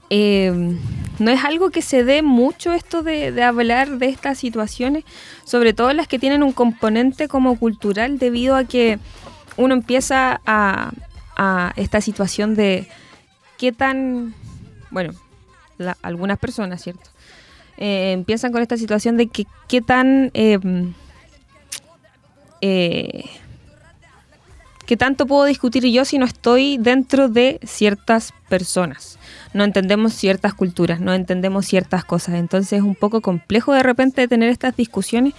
eh, 0.09 0.77
no 1.19 1.31
es 1.31 1.43
algo 1.43 1.69
que 1.69 1.81
se 1.81 2.03
dé 2.03 2.21
mucho 2.21 2.73
esto 2.73 3.03
de, 3.03 3.41
hablar 3.43 3.97
de 3.97 4.07
estas 4.07 4.37
situaciones, 4.37 5.03
sobre 5.43 5.73
todo 5.73 5.93
las 5.93 6.07
que 6.07 6.19
tienen 6.19 6.43
un 6.43 6.51
componente 6.51 7.27
como 7.27 7.57
cultural, 7.57 8.19
debido 8.19 8.55
a 8.55 8.63
que 8.65 8.99
uno 9.57 9.73
empieza 9.73 10.41
a, 10.45 10.91
esta 11.75 11.99
situación 11.99 12.55
de 12.55 12.87
qué 13.57 13.71
tan, 13.71 14.33
bueno, 14.91 15.13
algunas 16.01 16.37
personas, 16.37 16.81
¿cierto? 16.81 17.09
Eh, 17.77 18.11
empiezan 18.13 18.51
con 18.51 18.61
esta 18.61 18.77
situación 18.77 19.17
de 19.17 19.27
que 19.27 19.45
qué 19.67 19.81
tan... 19.81 20.31
Eh, 20.33 20.59
eh, 22.61 23.25
¿Qué 24.85 24.97
tanto 24.97 25.25
puedo 25.25 25.45
discutir 25.45 25.85
yo 25.85 26.03
si 26.03 26.17
no 26.17 26.25
estoy 26.25 26.77
dentro 26.77 27.29
de 27.29 27.59
ciertas 27.63 28.33
personas? 28.49 29.17
No 29.53 29.63
entendemos 29.63 30.13
ciertas 30.13 30.53
culturas, 30.53 30.99
no 30.99 31.13
entendemos 31.13 31.65
ciertas 31.65 32.03
cosas. 32.03 32.35
Entonces 32.35 32.73
es 32.73 32.81
un 32.81 32.95
poco 32.95 33.21
complejo 33.21 33.73
de 33.73 33.81
repente 33.81 34.27
tener 34.27 34.49
estas 34.49 34.75
discusiones. 34.75 35.33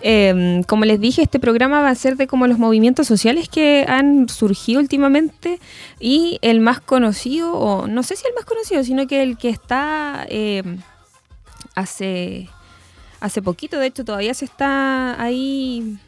Em, 0.00 0.64
como 0.64 0.84
les 0.84 1.00
dije, 1.00 1.22
este 1.22 1.38
programa 1.38 1.80
va 1.80 1.90
a 1.90 1.94
ser 1.94 2.16
de 2.16 2.26
como 2.26 2.48
los 2.48 2.58
movimientos 2.58 3.06
sociales 3.06 3.48
que 3.48 3.84
han 3.86 4.28
surgido 4.28 4.80
últimamente 4.80 5.60
y 6.00 6.40
el 6.42 6.58
más 6.58 6.80
conocido, 6.80 7.52
o 7.54 7.86
no 7.86 8.02
sé 8.02 8.16
si 8.16 8.26
el 8.26 8.34
más 8.34 8.44
conocido, 8.44 8.82
sino 8.82 9.06
que 9.06 9.22
el 9.22 9.38
que 9.38 9.48
está 9.48 10.26
em, 10.28 10.78
hace, 11.76 12.48
hace 13.20 13.42
poquito, 13.42 13.78
de 13.78 13.86
hecho 13.86 14.04
todavía 14.04 14.34
se 14.34 14.44
está 14.44 15.22
ahí, 15.22 15.98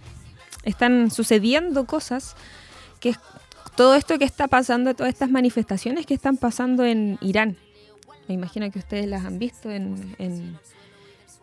están 0.64 1.12
sucediendo 1.12 1.84
cosas 1.84 2.34
que 3.04 3.10
es 3.10 3.18
todo 3.76 3.94
esto 3.96 4.18
que 4.18 4.24
está 4.24 4.48
pasando, 4.48 4.94
todas 4.94 5.12
estas 5.12 5.28
manifestaciones 5.28 6.06
que 6.06 6.14
están 6.14 6.38
pasando 6.38 6.86
en 6.86 7.18
Irán. 7.20 7.58
Me 8.28 8.34
imagino 8.34 8.70
que 8.70 8.78
ustedes 8.78 9.06
las 9.06 9.26
han 9.26 9.38
visto 9.38 9.70
en, 9.70 10.16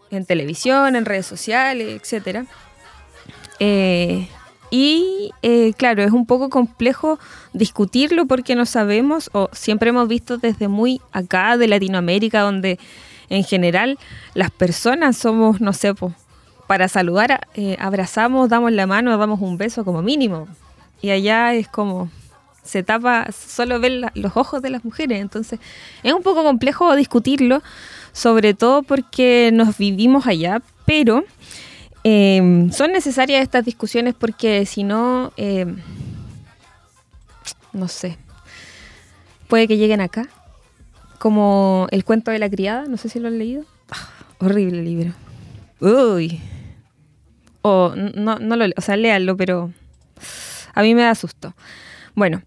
en, 0.09 0.25
televisión, 0.25 0.95
en 0.95 1.05
redes 1.05 1.27
sociales, 1.27 2.01
etc. 2.01 2.47
Eh, 3.59 4.27
y 4.71 5.29
eh, 5.43 5.73
claro, 5.77 6.01
es 6.01 6.11
un 6.11 6.25
poco 6.25 6.49
complejo 6.49 7.19
discutirlo 7.53 8.25
porque 8.25 8.55
no 8.55 8.65
sabemos, 8.65 9.29
o 9.33 9.47
siempre 9.51 9.89
hemos 9.89 10.07
visto 10.07 10.39
desde 10.39 10.67
muy 10.67 10.99
acá 11.11 11.57
de 11.57 11.67
Latinoamérica, 11.67 12.41
donde 12.41 12.79
en 13.29 13.43
general 13.43 13.99
las 14.33 14.49
personas 14.49 15.15
somos, 15.15 15.61
no 15.61 15.73
sé, 15.73 15.93
para 16.65 16.87
saludar, 16.87 17.47
eh, 17.53 17.77
abrazamos, 17.79 18.49
damos 18.49 18.71
la 18.71 18.87
mano, 18.87 19.15
damos 19.15 19.41
un 19.41 19.59
beso 19.59 19.85
como 19.85 20.01
mínimo. 20.01 20.47
Y 21.01 21.09
allá 21.09 21.53
es 21.53 21.67
como 21.67 22.09
se 22.63 22.83
tapa, 22.83 23.27
solo 23.31 23.79
ven 23.79 24.01
los 24.13 24.37
ojos 24.37 24.61
de 24.61 24.69
las 24.69 24.85
mujeres. 24.85 25.19
Entonces 25.19 25.59
es 26.03 26.13
un 26.13 26.23
poco 26.23 26.43
complejo 26.43 26.95
discutirlo, 26.95 27.61
sobre 28.13 28.53
todo 28.53 28.83
porque 28.83 29.51
nos 29.53 29.77
vivimos 29.77 30.27
allá, 30.27 30.61
pero 30.85 31.23
em, 32.03 32.71
son 32.71 32.91
necesarias 32.91 33.41
estas 33.41 33.65
discusiones 33.65 34.13
porque 34.13 34.65
si 34.65 34.83
no, 34.83 35.33
em, 35.37 35.77
no 37.73 37.87
sé, 37.87 38.17
puede 39.47 39.67
que 39.67 39.77
lleguen 39.77 40.01
acá, 40.01 40.27
como 41.19 41.87
el 41.91 42.03
cuento 42.03 42.31
de 42.31 42.39
la 42.39 42.49
criada, 42.49 42.85
no 42.85 42.97
sé 42.97 43.09
si 43.09 43.19
lo 43.19 43.27
han 43.27 43.37
leído. 43.37 43.65
Ah, 43.91 44.09
horrible 44.39 44.81
libro. 44.81 45.13
Uy. 45.79 46.39
O 47.63 47.93
no, 47.95 48.39
no 48.39 48.55
lo, 48.55 48.65
o 48.75 48.81
sea, 48.81 48.97
léanlo, 48.97 49.37
pero 49.37 49.71
a 50.81 50.83
mí 50.83 50.95
me 50.95 51.03
da 51.03 51.15
susto. 51.15 51.53
Bueno, 52.15 52.41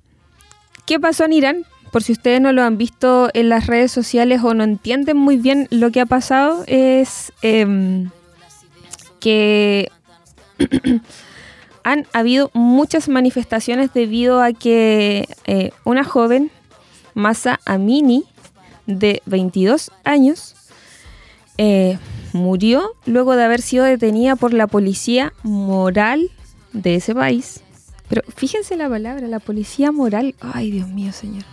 ¿qué 0.86 1.00
pasó 1.00 1.24
en 1.24 1.32
Irán? 1.32 1.64
Por 1.90 2.02
si 2.02 2.12
ustedes 2.12 2.40
no 2.40 2.52
lo 2.52 2.62
han 2.62 2.76
visto 2.76 3.30
en 3.34 3.48
las 3.48 3.68
redes 3.68 3.92
sociales 3.92 4.42
o 4.42 4.52
no 4.54 4.64
entienden 4.64 5.16
muy 5.16 5.36
bien 5.36 5.68
lo 5.70 5.90
que 5.92 6.00
ha 6.00 6.06
pasado, 6.06 6.64
es 6.66 7.32
em, 7.42 8.10
que 9.20 9.88
han 11.84 12.06
habido 12.12 12.50
muchas 12.52 13.08
manifestaciones 13.08 13.92
debido 13.94 14.42
a 14.42 14.52
que 14.52 15.28
eh, 15.46 15.70
una 15.84 16.02
joven, 16.02 16.50
Masa 17.14 17.60
Amini, 17.64 18.24
de 18.86 19.22
22 19.26 19.92
años, 20.02 20.56
eh, 21.56 21.96
murió 22.32 22.96
luego 23.06 23.36
de 23.36 23.44
haber 23.44 23.62
sido 23.62 23.84
detenida 23.84 24.34
por 24.34 24.52
la 24.52 24.66
policía 24.66 25.32
moral 25.44 26.32
de 26.72 26.96
ese 26.96 27.14
país 27.14 27.62
pero 28.08 28.22
fíjense 28.34 28.76
la 28.76 28.88
palabra, 28.88 29.26
la 29.28 29.40
policía 29.40 29.92
moral. 29.92 30.34
Ay, 30.40 30.70
Dios 30.70 30.88
mío, 30.88 31.12
señor. 31.12 31.44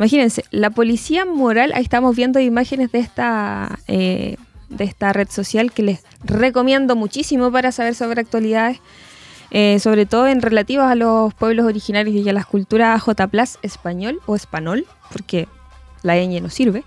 Imagínense, 0.00 0.44
la 0.50 0.70
policía 0.70 1.26
moral, 1.26 1.72
ahí 1.74 1.82
estamos 1.82 2.16
viendo 2.16 2.40
imágenes 2.40 2.90
de 2.90 3.00
esta, 3.00 3.78
eh, 3.86 4.36
de 4.70 4.84
esta 4.84 5.12
red 5.12 5.28
social 5.28 5.72
que 5.72 5.82
les 5.82 6.02
recomiendo 6.24 6.96
muchísimo 6.96 7.52
para 7.52 7.70
saber 7.70 7.94
sobre 7.94 8.22
actualidades, 8.22 8.78
eh, 9.50 9.78
sobre 9.78 10.06
todo 10.06 10.26
en 10.26 10.40
relativas 10.40 10.90
a 10.90 10.94
los 10.94 11.34
pueblos 11.34 11.66
originarios 11.66 12.16
y 12.16 12.26
a 12.28 12.32
las 12.32 12.46
culturas 12.46 13.02
J 13.02 13.28
español 13.60 14.20
o 14.24 14.36
español, 14.36 14.86
porque 15.12 15.48
la 16.02 16.16
ñ 16.16 16.40
no 16.40 16.48
sirve, 16.48 16.82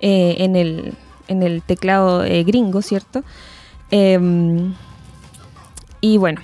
eh, 0.00 0.36
en, 0.40 0.54
el, 0.54 0.92
en 1.28 1.42
el 1.42 1.62
teclado 1.62 2.22
gringo, 2.44 2.82
¿cierto? 2.82 3.24
Em, 3.90 4.74
y 6.02 6.18
bueno, 6.18 6.42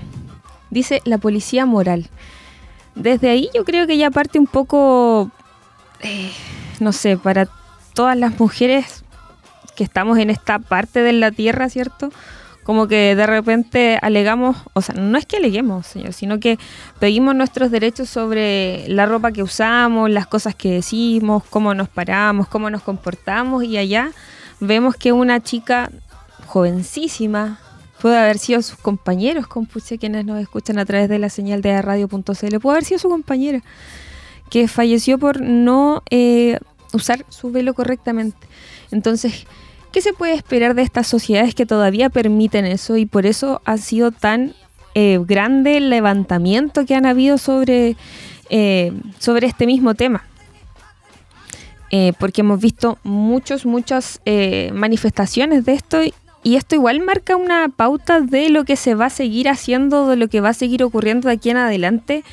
dice 0.70 1.02
la 1.04 1.18
policía 1.18 1.66
moral. 1.66 2.08
Desde 2.94 3.30
ahí 3.30 3.48
yo 3.54 3.64
creo 3.64 3.86
que 3.86 3.96
ya 3.96 4.10
parte 4.10 4.38
un 4.38 4.46
poco, 4.46 5.30
eh, 6.00 6.32
no 6.80 6.92
sé, 6.92 7.16
para 7.16 7.48
todas 7.94 8.16
las 8.16 8.38
mujeres 8.38 9.04
que 9.76 9.84
estamos 9.84 10.18
en 10.18 10.30
esta 10.30 10.58
parte 10.58 11.02
de 11.02 11.12
la 11.12 11.30
tierra, 11.30 11.68
¿cierto? 11.68 12.10
como 12.68 12.86
que 12.86 13.16
de 13.16 13.26
repente 13.26 13.98
alegamos, 14.02 14.58
o 14.74 14.82
sea, 14.82 14.94
no 14.94 15.16
es 15.16 15.24
que 15.24 15.38
aleguemos, 15.38 15.86
señor, 15.86 16.12
sino 16.12 16.38
que 16.38 16.58
pedimos 16.98 17.34
nuestros 17.34 17.70
derechos 17.70 18.10
sobre 18.10 18.86
la 18.88 19.06
ropa 19.06 19.32
que 19.32 19.42
usamos, 19.42 20.10
las 20.10 20.26
cosas 20.26 20.54
que 20.54 20.72
decimos, 20.72 21.44
cómo 21.48 21.72
nos 21.72 21.88
paramos, 21.88 22.46
cómo 22.46 22.68
nos 22.68 22.82
comportamos 22.82 23.64
y 23.64 23.78
allá 23.78 24.10
vemos 24.60 24.96
que 24.96 25.12
una 25.12 25.40
chica 25.42 25.90
jovencísima, 26.44 27.58
puede 28.00 28.16
haber 28.16 28.38
sido 28.38 28.62
sus 28.62 28.78
compañeros, 28.78 29.46
compuche 29.46 29.98
quienes 29.98 30.24
nos 30.24 30.40
escuchan 30.40 30.78
a 30.78 30.84
través 30.84 31.08
de 31.08 31.18
la 31.18 31.28
señal 31.28 31.62
de 31.62 31.80
radio.cl, 31.82 32.58
puede 32.60 32.76
haber 32.76 32.84
sido 32.84 32.98
su 32.98 33.08
compañera, 33.08 33.62
que 34.50 34.68
falleció 34.68 35.18
por 35.18 35.40
no 35.40 36.02
eh, 36.10 36.58
usar 36.92 37.24
su 37.28 37.50
velo 37.50 37.74
correctamente. 37.74 38.46
Entonces, 38.90 39.46
¿Qué 39.92 40.02
se 40.02 40.12
puede 40.12 40.34
esperar 40.34 40.74
de 40.74 40.82
estas 40.82 41.06
sociedades 41.06 41.54
que 41.54 41.64
todavía 41.64 42.10
permiten 42.10 42.66
eso 42.66 42.96
y 42.96 43.06
por 43.06 43.24
eso 43.24 43.62
ha 43.64 43.78
sido 43.78 44.10
tan 44.10 44.54
eh, 44.94 45.18
grande 45.26 45.78
el 45.78 45.88
levantamiento 45.88 46.84
que 46.84 46.94
han 46.94 47.06
habido 47.06 47.38
sobre, 47.38 47.96
eh, 48.50 48.92
sobre 49.18 49.46
este 49.46 49.66
mismo 49.66 49.94
tema? 49.94 50.24
Eh, 51.90 52.12
porque 52.18 52.42
hemos 52.42 52.60
visto 52.60 52.98
muchos, 53.02 53.64
muchas 53.64 54.20
manifestaciones 54.74 55.64
de 55.64 55.72
esto 55.72 56.00
esto 56.56 56.74
igual 56.74 57.00
marca 57.00 57.36
una 57.36 57.68
pauta 57.68 58.20
de 58.20 58.48
lo 58.48 58.64
que 58.64 58.76
se 58.76 58.94
va 58.94 59.06
a 59.06 59.10
seguir 59.10 59.48
haciendo, 59.48 60.08
de 60.08 60.16
lo 60.16 60.28
que 60.28 60.40
va 60.40 60.50
a 60.50 60.54
seguir 60.54 60.82
ocurriendo 60.82 61.28
de 61.28 61.34
aquí 61.34 61.50
en 61.50 61.56
adelante 61.56 62.24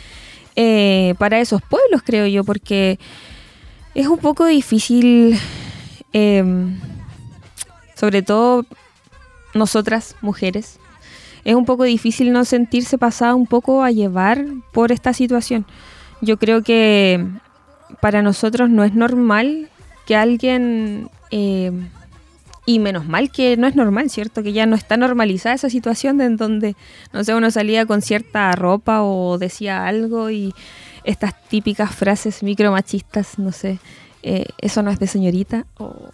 para 1.18 1.40
esos 1.40 1.62
pueblos, 1.62 2.02
creo 2.04 2.28
yo, 2.28 2.44
porque 2.44 2.98
es 3.94 4.08
un 4.08 4.20
poco 4.20 4.46
difícil 4.46 5.38
sobre 7.96 8.22
todo 8.22 8.66
nosotras 9.54 10.16
mujeres, 10.22 10.80
es 11.44 11.56
un 11.56 11.66
poco 11.66 11.84
difícil 11.84 12.32
no 12.32 12.46
sentirse 12.46 12.98
pasada 12.98 13.36
un 13.36 13.48
poco 13.48 13.84
a 13.84 13.92
llevar 13.92 14.46
por 14.74 14.92
esta 14.92 15.14
situación. 15.14 15.66
Yo 16.22 16.38
creo 16.38 16.62
que 16.62 17.26
para 18.02 18.22
nosotros 18.22 18.70
no 18.70 18.84
es 18.84 18.94
normal 18.94 19.70
que 20.06 20.16
alguien, 20.16 21.10
eh, 21.32 21.72
y 22.66 22.80
menos 22.80 23.06
mal 23.06 23.32
que 23.32 23.58
no 23.58 23.68
es 23.68 23.76
normal, 23.76 24.10
¿cierto? 24.10 24.42
Que 24.44 24.54
ya 24.54 24.66
no 24.66 24.76
está 24.76 24.98
normalizada 24.98 25.56
esa 25.56 25.70
situación 25.70 26.18
de 26.18 26.26
en 26.26 26.38
donde, 26.38 26.76
no 27.14 27.24
sé, 27.24 27.36
uno 27.36 27.52
salía 27.52 27.86
con 27.86 28.02
cierta 28.02 28.52
ropa 28.54 29.04
o 29.04 29.38
decía 29.38 29.86
algo 29.86 30.30
y 30.32 30.54
estas 31.04 31.40
típicas 31.48 31.94
frases 31.94 32.42
micromachistas, 32.42 33.38
no 33.38 33.52
sé, 33.52 33.80
eh, 34.24 34.46
eso 34.58 34.82
no 34.82 34.90
es 34.90 34.98
de 34.98 35.08
señorita, 35.08 35.66
oh, 35.78 36.10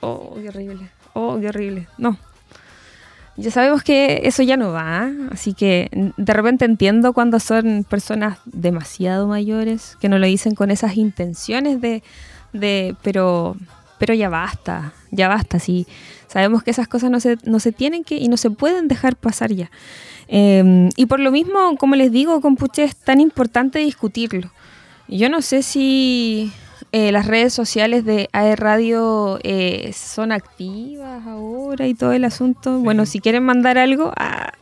oh, 0.00 0.34
qué 0.40 0.48
horrible 0.48 0.98
oh, 1.18 1.38
qué 1.40 1.48
horrible. 1.48 1.88
No. 1.98 2.16
Ya 3.36 3.52
sabemos 3.52 3.84
que 3.84 4.22
eso 4.24 4.42
ya 4.42 4.56
no 4.56 4.72
va, 4.72 5.12
así 5.30 5.54
que 5.54 5.88
de 6.16 6.32
repente 6.32 6.64
entiendo 6.64 7.12
cuando 7.12 7.38
son 7.38 7.84
personas 7.88 8.38
demasiado 8.44 9.28
mayores 9.28 9.96
que 10.00 10.08
no 10.08 10.18
lo 10.18 10.26
dicen 10.26 10.56
con 10.56 10.72
esas 10.72 10.96
intenciones 10.96 11.80
de, 11.80 12.02
de 12.52 12.96
pero, 13.02 13.56
pero 13.98 14.14
ya 14.14 14.28
basta, 14.28 14.92
ya 15.10 15.28
basta, 15.28 15.58
sí. 15.58 15.86
Sabemos 16.26 16.62
que 16.62 16.70
esas 16.70 16.88
cosas 16.88 17.10
no 17.10 17.20
se, 17.20 17.38
no 17.44 17.58
se 17.60 17.72
tienen 17.72 18.04
que 18.04 18.16
y 18.16 18.28
no 18.28 18.36
se 18.36 18.50
pueden 18.50 18.88
dejar 18.88 19.16
pasar 19.16 19.52
ya. 19.52 19.70
Em, 20.28 20.90
y 20.96 21.06
por 21.06 21.20
lo 21.20 21.30
mismo, 21.30 21.76
como 21.78 21.96
les 21.96 22.12
digo, 22.12 22.40
con 22.40 22.56
Puche 22.56 22.84
es 22.84 22.96
tan 22.96 23.20
importante 23.20 23.78
discutirlo. 23.78 24.50
Yo 25.08 25.30
no 25.30 25.40
sé 25.40 25.62
si 25.62 26.52
eh, 26.92 27.12
las 27.12 27.26
redes 27.26 27.54
sociales 27.54 28.04
de 28.04 28.28
AE 28.32 28.56
Radio 28.56 29.38
eh, 29.42 29.92
son 29.94 30.32
activas 30.32 31.26
ahora 31.26 31.86
y 31.86 31.94
todo 31.94 32.12
el 32.12 32.24
asunto. 32.24 32.78
Bueno, 32.80 33.06
si 33.06 33.20
quieren 33.20 33.42
mandar 33.42 33.78
algo, 33.78 34.12
ah, 34.16 34.52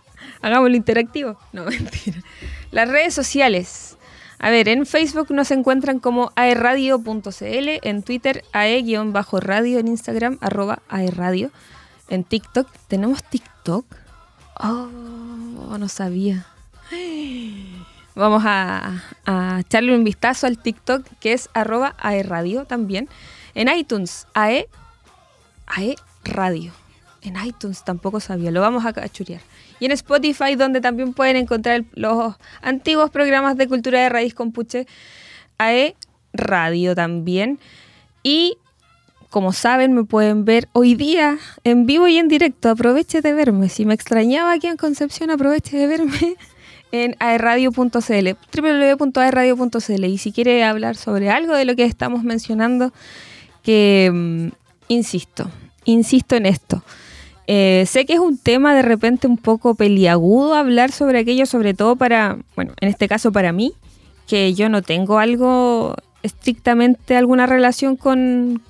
hagámoslo 0.40 0.76
interactivo. 0.76 1.36
No, 1.52 1.64
mentira. 1.66 2.22
Las 2.70 2.88
redes 2.88 3.12
sociales. 3.14 3.95
A 4.38 4.50
ver, 4.50 4.68
en 4.68 4.86
Facebook 4.86 5.30
nos 5.30 5.50
encuentran 5.50 5.98
como 5.98 6.32
aeradio.cl, 6.36 7.68
en 7.82 8.02
Twitter 8.02 8.44
ae-radio, 8.52 9.78
en 9.78 9.88
Instagram 9.88 10.38
arroba 10.40 10.82
aeradio, 10.88 11.50
en 12.08 12.22
TikTok. 12.24 12.68
¿Tenemos 12.86 13.22
TikTok? 13.24 13.86
Oh, 14.60 15.76
no 15.78 15.88
sabía. 15.88 16.46
Vamos 18.14 18.42
a, 18.46 19.02
echarle 19.60 19.94
un 19.94 20.04
vistazo 20.04 20.46
al 20.46 20.58
TikTok 20.58 21.06
que 21.20 21.32
es 21.32 21.50
arroba 21.54 21.94
aeradio 21.98 22.64
también. 22.64 23.08
En 23.54 23.68
iTunes, 23.68 24.26
AE, 24.34 24.68
AE 25.66 25.96
Radio. 26.24 26.72
En 27.22 27.36
iTunes 27.44 27.84
tampoco 27.84 28.20
sabía, 28.20 28.50
lo 28.50 28.60
vamos 28.60 28.84
a 28.86 28.92
cachurear. 28.92 29.40
Y 29.80 29.86
en 29.86 29.92
Spotify, 29.92 30.54
donde 30.56 30.80
también 30.80 31.12
pueden 31.12 31.36
encontrar 31.36 31.84
los 31.92 32.34
antiguos 32.62 33.10
programas 33.10 33.56
de 33.56 33.68
cultura 33.68 34.00
de 34.00 34.08
raíz 34.08 34.34
compuche, 34.34 34.86
AE 35.58 35.94
Radio 36.32 36.94
también. 36.94 37.58
Y 38.22 38.58
como 39.30 39.52
saben, 39.52 39.92
me 39.92 40.04
pueden 40.04 40.44
ver 40.44 40.68
hoy 40.72 40.94
día 40.94 41.38
en 41.64 41.86
vivo 41.86 42.08
y 42.08 42.18
en 42.18 42.28
directo. 42.28 42.70
Aproveche 42.70 43.20
de 43.20 43.34
verme. 43.34 43.68
Si 43.68 43.84
me 43.84 43.94
extrañaba 43.94 44.52
aquí 44.52 44.66
en 44.66 44.76
Concepción, 44.76 45.30
aproveche 45.30 45.76
de 45.76 45.86
verme 45.86 46.36
en 46.92 47.16
aerradio.cl, 47.18 47.88
www.aerradio.cl. 47.92 50.04
Y 50.04 50.18
si 50.18 50.32
quiere 50.32 50.64
hablar 50.64 50.96
sobre 50.96 51.30
algo 51.30 51.54
de 51.54 51.64
lo 51.64 51.76
que 51.76 51.84
estamos 51.84 52.24
mencionando, 52.24 52.92
que 53.62 54.10
mm, 54.12 54.48
insisto, 54.88 55.50
insisto 55.84 56.36
en 56.36 56.46
esto. 56.46 56.82
Eh, 57.46 57.84
sé 57.86 58.06
que 58.06 58.14
es 58.14 58.18
un 58.18 58.38
tema 58.38 58.74
de 58.74 58.82
repente 58.82 59.26
un 59.26 59.36
poco 59.36 59.74
peliagudo 59.74 60.54
hablar 60.54 60.90
sobre 60.90 61.20
aquello, 61.20 61.46
sobre 61.46 61.74
todo 61.74 61.96
para, 61.96 62.38
bueno, 62.56 62.72
en 62.80 62.88
este 62.88 63.08
caso 63.08 63.30
para 63.32 63.52
mí, 63.52 63.72
que 64.26 64.54
yo 64.54 64.68
no 64.68 64.82
tengo 64.82 65.18
algo 65.18 65.94
estrictamente 66.22 67.16
alguna 67.16 67.46
relación 67.46 67.96
con, 67.96 68.62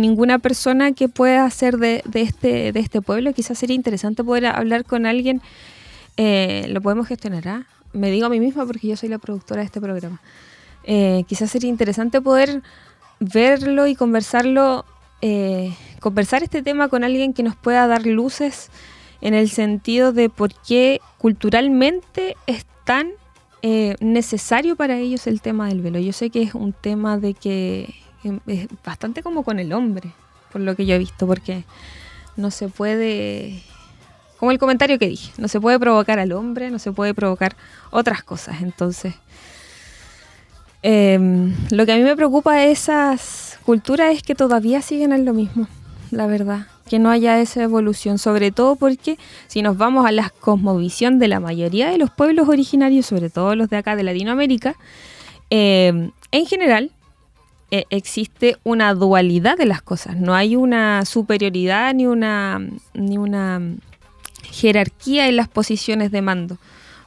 ninguna 0.00 0.38
persona 0.38 0.92
que 0.92 1.08
pueda 1.08 1.48
ser 1.50 1.76
de, 1.78 2.02
de, 2.06 2.22
este, 2.22 2.72
de 2.72 2.80
este 2.80 3.02
pueblo. 3.02 3.32
Quizás 3.32 3.58
sería 3.58 3.76
interesante 3.76 4.24
poder 4.24 4.46
hablar 4.46 4.84
con 4.84 5.06
alguien 5.06 5.42
eh, 6.16 6.66
lo 6.68 6.80
podemos 6.80 7.06
gestionar. 7.06 7.48
¿ah? 7.48 7.66
Me 7.92 8.10
digo 8.10 8.26
a 8.26 8.28
mí 8.28 8.40
misma 8.40 8.66
porque 8.66 8.88
yo 8.88 8.96
soy 8.96 9.08
la 9.08 9.18
productora 9.18 9.60
de 9.60 9.66
este 9.66 9.80
programa. 9.80 10.20
Eh, 10.84 11.24
quizás 11.26 11.50
sería 11.50 11.68
interesante 11.68 12.20
poder 12.20 12.62
verlo 13.20 13.86
y 13.86 13.94
conversarlo, 13.94 14.84
conversar 16.02 16.42
este 16.42 16.62
tema 16.62 16.88
con 16.88 17.04
alguien 17.04 17.32
que 17.32 17.42
nos 17.42 17.56
pueda 17.56 17.86
dar 17.86 18.04
luces 18.04 18.68
en 19.22 19.32
el 19.32 19.48
sentido 19.48 20.12
de 20.12 20.28
por 20.28 20.52
qué 20.52 21.00
culturalmente 21.16 22.36
es 22.46 22.66
tan 22.84 23.12
necesario 24.00 24.74
para 24.74 24.98
ellos 24.98 25.28
el 25.28 25.40
tema 25.40 25.68
del 25.68 25.80
velo. 25.80 26.00
Yo 26.00 26.12
sé 26.12 26.30
que 26.30 26.42
es 26.42 26.54
un 26.54 26.72
tema 26.72 27.16
de 27.16 27.32
que 27.32 27.94
es 28.46 28.68
bastante 28.84 29.22
como 29.22 29.44
con 29.44 29.60
el 29.60 29.72
hombre, 29.72 30.12
por 30.50 30.60
lo 30.60 30.74
que 30.74 30.84
yo 30.84 30.96
he 30.96 30.98
visto, 30.98 31.28
porque 31.28 31.64
no 32.36 32.50
se 32.50 32.68
puede 32.68 33.62
como 34.42 34.50
el 34.50 34.58
comentario 34.58 34.98
que 34.98 35.06
dije, 35.06 35.32
no 35.38 35.46
se 35.46 35.60
puede 35.60 35.78
provocar 35.78 36.18
al 36.18 36.32
hombre, 36.32 36.68
no 36.72 36.80
se 36.80 36.90
puede 36.90 37.14
provocar 37.14 37.54
otras 37.92 38.24
cosas. 38.24 38.60
Entonces, 38.60 39.14
em, 40.82 41.54
lo 41.70 41.86
que 41.86 41.92
a 41.92 41.96
mí 41.96 42.02
me 42.02 42.16
preocupa 42.16 42.56
de 42.56 42.72
esas 42.72 43.60
culturas 43.64 44.12
es 44.12 44.24
que 44.24 44.34
todavía 44.34 44.82
siguen 44.82 45.12
en 45.12 45.24
lo 45.24 45.32
mismo, 45.32 45.68
la 46.12 46.26
verdad. 46.26 46.66
Que 46.88 46.98
no 46.98 47.10
haya 47.10 47.40
esa 47.40 47.62
evolución, 47.62 48.18
sobre 48.18 48.52
todo 48.52 48.76
porque 48.76 49.18
si 49.46 49.62
nos 49.62 49.76
vamos 49.76 50.06
a 50.06 50.12
la 50.12 50.30
cosmovisión 50.40 51.18
de 51.18 51.28
la 51.28 51.40
mayoría 51.40 51.90
de 51.90 51.98
los 51.98 52.10
pueblos 52.10 52.48
originarios, 52.48 53.06
sobre 53.06 53.30
todo 53.30 53.56
los 53.56 53.70
de 53.70 53.78
acá 53.78 53.96
de 53.96 54.02
Latinoamérica, 54.02 54.76
em, 55.50 56.12
en 56.30 56.46
general 56.46 56.90
e, 57.70 57.86
existe 57.88 58.58
una 58.64 58.92
dualidad 58.94 59.56
de 59.56 59.64
las 59.64 59.80
cosas. 59.80 60.16
No 60.16 60.34
hay 60.34 60.56
una 60.56 61.04
superioridad 61.06 61.94
ni 61.94 62.06
una, 62.06 62.60
ni 62.92 63.16
una 63.16 63.60
jerarquía 64.50 65.28
en 65.28 65.36
las 65.36 65.48
posiciones 65.48 66.10
de 66.10 66.20
mando 66.20 66.58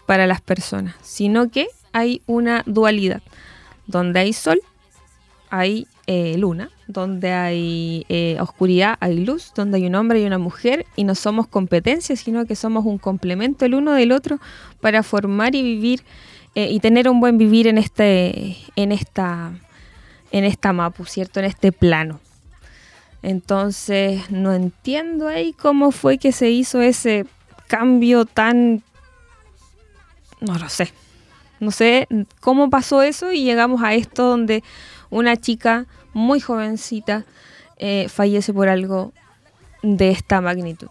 para 0.07 0.25
las 0.25 0.41
personas, 0.41 0.95
sino 1.03 1.49
que 1.49 1.67
hay 1.93 2.21
una 2.25 2.63
dualidad. 2.65 3.21
Donde 3.85 4.19
hay 4.21 4.33
sol, 4.33 4.59
hay 5.51 5.87
eh, 6.07 6.37
luna, 6.37 6.69
donde 6.87 7.31
hay 7.31 8.05
eh, 8.09 8.37
oscuridad, 8.39 8.97
hay 8.99 9.25
luz, 9.25 9.51
donde 9.55 9.77
hay 9.77 9.87
un 9.87 9.95
hombre 9.95 10.21
y 10.21 10.25
una 10.25 10.37
mujer, 10.37 10.85
y 10.95 11.03
no 11.03 11.15
somos 11.15 11.47
competencias, 11.47 12.19
sino 12.19 12.45
que 12.45 12.55
somos 12.55 12.85
un 12.85 12.97
complemento 12.97 13.65
el 13.65 13.73
uno 13.73 13.93
del 13.93 14.11
otro 14.11 14.39
para 14.81 15.01
formar 15.01 15.55
y 15.55 15.63
vivir 15.63 16.03
eh, 16.53 16.69
y 16.71 16.79
tener 16.79 17.09
un 17.09 17.19
buen 17.19 17.37
vivir 17.37 17.67
en 17.67 17.77
este, 17.77 18.57
en 18.75 18.91
esta, 18.91 19.51
en 20.31 20.43
esta 20.45 20.73
mapu, 20.73 21.05
¿cierto? 21.05 21.39
En 21.39 21.45
este 21.45 21.71
plano. 21.71 22.19
Entonces, 23.21 24.29
no 24.29 24.53
entiendo 24.53 25.27
ahí 25.27 25.53
cómo 25.53 25.91
fue 25.91 26.19
que 26.19 26.31
se 26.31 26.51
hizo 26.51 26.81
ese 26.81 27.25
cambio 27.67 28.25
tan... 28.25 28.83
No 30.39 30.57
lo 30.59 30.69
sé. 30.69 30.93
No 31.59 31.71
sé 31.71 32.07
cómo 32.39 32.69
pasó 32.69 33.01
eso 33.01 33.31
y 33.31 33.43
llegamos 33.43 33.81
a 33.81 33.95
esto 33.95 34.25
donde 34.25 34.63
una 35.15 35.38
chica 35.38 35.86
muy 36.13 36.41
jovencita 36.41 37.23
eh, 37.78 38.08
fallece 38.10 38.54
por 38.54 38.67
algo 38.67 39.13
de 39.82 40.10
esta 40.12 40.41
magnitud. 40.41 40.89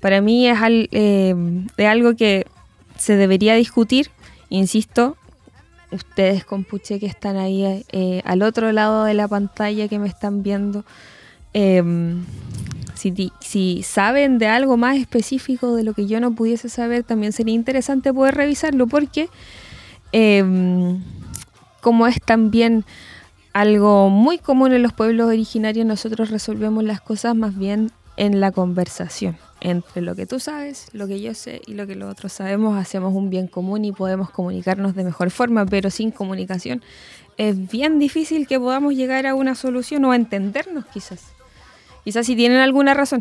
Para 0.00 0.22
mí 0.22 0.48
es, 0.48 0.58
eh, 0.62 1.34
algo 1.86 2.16
que 2.16 2.46
se 2.96 3.16
debería 3.16 3.54
discutir, 3.54 4.10
insisto, 4.48 5.18
ustedes 5.90 6.46
compuche 6.46 6.98
que 6.98 7.06
están 7.06 7.36
ahí 7.36 7.84
eh, 7.92 8.22
al 8.24 8.40
otro 8.42 8.72
lado 8.72 9.04
de 9.04 9.12
la 9.12 9.28
pantalla 9.28 9.88
que 9.88 9.98
me 9.98 10.08
están 10.08 10.42
viendo, 10.42 10.86
em, 11.52 12.24
si, 12.94 13.30
si, 13.40 13.82
saben 13.82 14.38
de 14.38 14.46
algo 14.46 14.78
más 14.78 14.96
específico 14.96 15.76
de 15.76 15.84
lo 15.84 15.92
que 15.92 16.06
yo 16.06 16.18
no 16.18 16.34
pudiese 16.34 16.70
saber, 16.70 17.04
también 17.04 17.32
sería 17.32 17.54
interesante 17.54 18.12
poder 18.12 18.36
revisarlo 18.36 18.86
porque 18.86 19.28
em, 20.12 21.02
como 21.82 22.06
es 22.06 22.20
también 22.22 22.86
algo 23.56 24.10
muy 24.10 24.36
común 24.36 24.74
en 24.74 24.82
los 24.82 24.92
pueblos 24.92 25.28
originarios, 25.28 25.86
nosotros 25.86 26.28
resolvemos 26.28 26.84
las 26.84 27.00
cosas 27.00 27.34
más 27.34 27.56
bien 27.56 27.90
en 28.18 28.38
la 28.38 28.52
conversación. 28.52 29.38
Entre 29.62 30.02
lo 30.02 30.14
que 30.14 30.26
tú 30.26 30.38
sabes, 30.40 30.88
lo 30.92 31.06
que 31.06 31.22
yo 31.22 31.32
sé 31.32 31.62
y 31.66 31.72
lo 31.72 31.86
que 31.86 31.96
los 31.96 32.12
otros 32.12 32.34
sabemos, 32.34 32.76
hacemos 32.76 33.14
un 33.14 33.30
bien 33.30 33.46
común 33.46 33.86
y 33.86 33.92
podemos 33.92 34.28
comunicarnos 34.28 34.94
de 34.94 35.04
mejor 35.04 35.30
forma, 35.30 35.64
pero 35.64 35.88
sin 35.88 36.10
comunicación 36.10 36.82
es 37.38 37.70
bien 37.70 37.98
difícil 37.98 38.46
que 38.46 38.60
podamos 38.60 38.92
llegar 38.92 39.26
a 39.26 39.34
una 39.34 39.54
solución 39.54 40.04
o 40.04 40.12
a 40.12 40.16
entendernos 40.16 40.84
quizás. 40.92 41.22
Quizás 42.04 42.26
si 42.26 42.36
tienen 42.36 42.58
alguna 42.58 42.92
razón. 42.92 43.20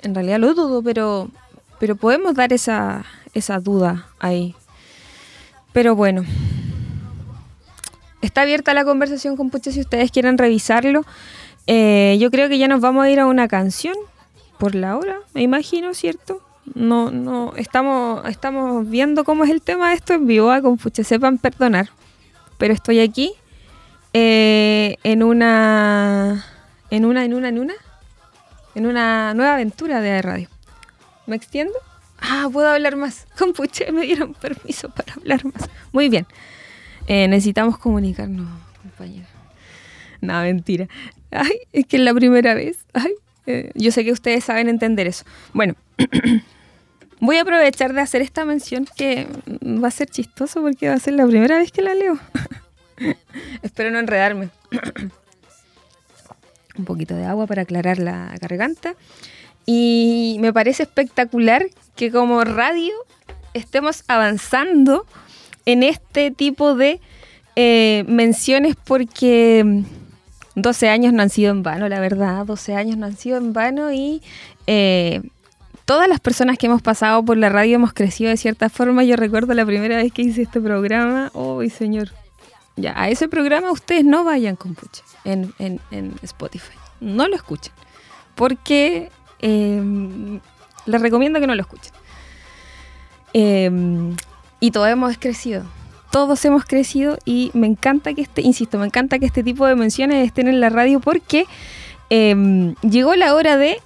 En 0.00 0.14
realidad 0.14 0.38
lo 0.38 0.54
dudo, 0.54 0.82
pero, 0.82 1.30
pero 1.78 1.94
podemos 1.94 2.34
dar 2.34 2.54
esa, 2.54 3.04
esa 3.34 3.60
duda 3.60 4.08
ahí. 4.18 4.54
Pero 5.74 5.94
bueno, 5.94 6.24
está 8.22 8.42
abierta 8.42 8.74
la 8.74 8.84
conversación 8.84 9.36
con 9.36 9.50
Puche 9.50 9.72
si 9.72 9.80
ustedes 9.80 10.10
quieren 10.10 10.38
revisarlo. 10.38 11.04
Eh, 11.66 12.16
yo 12.20 12.30
creo 12.30 12.48
que 12.48 12.58
ya 12.58 12.68
nos 12.68 12.80
vamos 12.80 13.04
a 13.04 13.10
ir 13.10 13.20
a 13.20 13.26
una 13.26 13.48
canción 13.48 13.94
por 14.58 14.74
la 14.74 14.96
hora, 14.96 15.18
me 15.34 15.42
imagino, 15.42 15.94
¿cierto? 15.94 16.42
No, 16.74 17.10
no, 17.10 17.54
estamos, 17.56 18.26
estamos 18.28 18.88
viendo 18.88 19.24
cómo 19.24 19.44
es 19.44 19.50
el 19.50 19.62
tema 19.62 19.90
de 19.90 19.96
esto 19.96 20.14
en 20.14 20.26
vivo, 20.26 20.50
a 20.50 20.56
¿ah? 20.56 20.62
con 20.62 20.78
sepan 20.78 21.38
perdonar. 21.38 21.90
Pero 22.58 22.74
estoy 22.74 23.00
aquí 23.00 23.32
eh, 24.12 24.96
en 25.04 25.22
una, 25.22 26.44
en 26.90 27.04
una, 27.04 27.24
en 27.24 27.34
una, 27.34 27.48
en 27.48 27.58
una, 27.58 27.74
en 28.74 28.86
una 28.86 29.34
nueva 29.34 29.54
aventura 29.54 30.00
de 30.00 30.20
radio. 30.22 30.48
¿Me 31.26 31.36
extiendo? 31.36 31.74
Ah, 32.20 32.48
puedo 32.52 32.68
hablar 32.68 32.96
más. 32.96 33.26
Con 33.38 33.52
me 33.92 34.06
dieron 34.06 34.34
permiso 34.34 34.88
para 34.88 35.14
hablar 35.14 35.44
más. 35.44 35.68
Muy 35.92 36.08
bien. 36.08 36.26
Eh, 37.08 37.26
necesitamos 37.26 37.78
comunicarnos, 37.78 38.46
compañera. 38.82 39.26
No, 40.20 40.42
mentira. 40.42 40.88
Ay, 41.30 41.60
es 41.72 41.86
que 41.86 41.96
es 41.96 42.02
la 42.02 42.12
primera 42.12 42.52
vez. 42.52 42.84
Ay, 42.92 43.14
eh, 43.46 43.70
yo 43.74 43.90
sé 43.92 44.04
que 44.04 44.12
ustedes 44.12 44.44
saben 44.44 44.68
entender 44.68 45.06
eso. 45.06 45.24
Bueno, 45.54 45.74
voy 47.20 47.38
a 47.38 47.42
aprovechar 47.42 47.94
de 47.94 48.02
hacer 48.02 48.20
esta 48.20 48.44
mención 48.44 48.86
que 48.94 49.26
va 49.62 49.88
a 49.88 49.90
ser 49.90 50.10
chistoso 50.10 50.60
porque 50.60 50.90
va 50.90 50.96
a 50.96 50.98
ser 50.98 51.14
la 51.14 51.26
primera 51.26 51.56
vez 51.56 51.72
que 51.72 51.80
la 51.80 51.94
leo. 51.94 52.18
Espero 53.62 53.90
no 53.90 54.00
enredarme. 54.00 54.50
Un 56.76 56.84
poquito 56.84 57.16
de 57.16 57.24
agua 57.24 57.46
para 57.46 57.62
aclarar 57.62 57.98
la 57.98 58.34
garganta. 58.38 58.96
Y 59.64 60.36
me 60.40 60.52
parece 60.52 60.82
espectacular 60.82 61.70
que 61.96 62.10
como 62.10 62.44
radio 62.44 62.92
estemos 63.54 64.04
avanzando 64.08 65.06
en 65.68 65.82
este 65.82 66.30
tipo 66.30 66.74
de 66.74 66.98
eh, 67.54 68.02
menciones 68.08 68.74
porque 68.74 69.84
12 70.54 70.86
mm, 70.86 70.88
años 70.88 71.12
no 71.12 71.20
han 71.20 71.28
sido 71.28 71.50
en 71.50 71.62
vano, 71.62 71.90
la 71.90 72.00
verdad, 72.00 72.46
12 72.46 72.74
años 72.74 72.96
no 72.96 73.04
han 73.04 73.18
sido 73.18 73.36
en 73.36 73.52
vano 73.52 73.92
y 73.92 74.22
eh, 74.66 75.20
todas 75.84 76.08
las 76.08 76.20
personas 76.20 76.56
que 76.56 76.68
hemos 76.68 76.80
pasado 76.80 77.22
por 77.22 77.36
la 77.36 77.50
radio 77.50 77.74
hemos 77.74 77.92
crecido 77.92 78.30
de 78.30 78.38
cierta 78.38 78.70
forma. 78.70 79.04
Yo 79.04 79.16
recuerdo 79.16 79.52
la 79.52 79.66
primera 79.66 79.98
vez 79.98 80.10
que 80.10 80.22
hice 80.22 80.40
este 80.40 80.58
programa, 80.58 81.30
¡oh, 81.34 81.62
señor! 81.68 82.12
Ya, 82.76 82.94
a 82.98 83.10
ese 83.10 83.28
programa 83.28 83.70
ustedes 83.70 84.06
no 84.06 84.24
vayan 84.24 84.56
con 84.56 84.74
Puche 84.74 85.02
en, 85.24 85.82
Spotify, 86.22 86.78
no 87.00 87.28
lo 87.28 87.36
escuchen, 87.36 87.74
porque 88.34 89.10
eh, 89.40 90.40
les 90.86 91.02
recomiendo 91.02 91.40
que 91.40 91.46
no 91.46 91.54
lo 91.54 91.60
escuchen. 91.60 91.92
Y 94.60 94.70
todos 94.70 94.88
hemos 94.88 95.18
crecido. 95.18 95.64
Todos 96.10 96.44
hemos 96.44 96.64
crecido 96.64 97.18
y 97.24 97.50
me 97.54 97.66
encanta 97.66 98.14
que 98.14 98.22
este, 98.22 98.40
insisto, 98.40 98.78
me 98.78 98.86
encanta 98.86 99.18
que 99.18 99.26
este 99.26 99.42
tipo 99.42 99.66
de 99.66 99.74
menciones 99.74 100.26
estén 100.26 100.48
en 100.48 100.60
la 100.60 100.70
radio 100.70 101.00
porque 101.00 101.44
em, 102.08 102.74
llegó 102.76 103.14
la 103.14 103.34
hora 103.34 103.56
de 103.58 103.80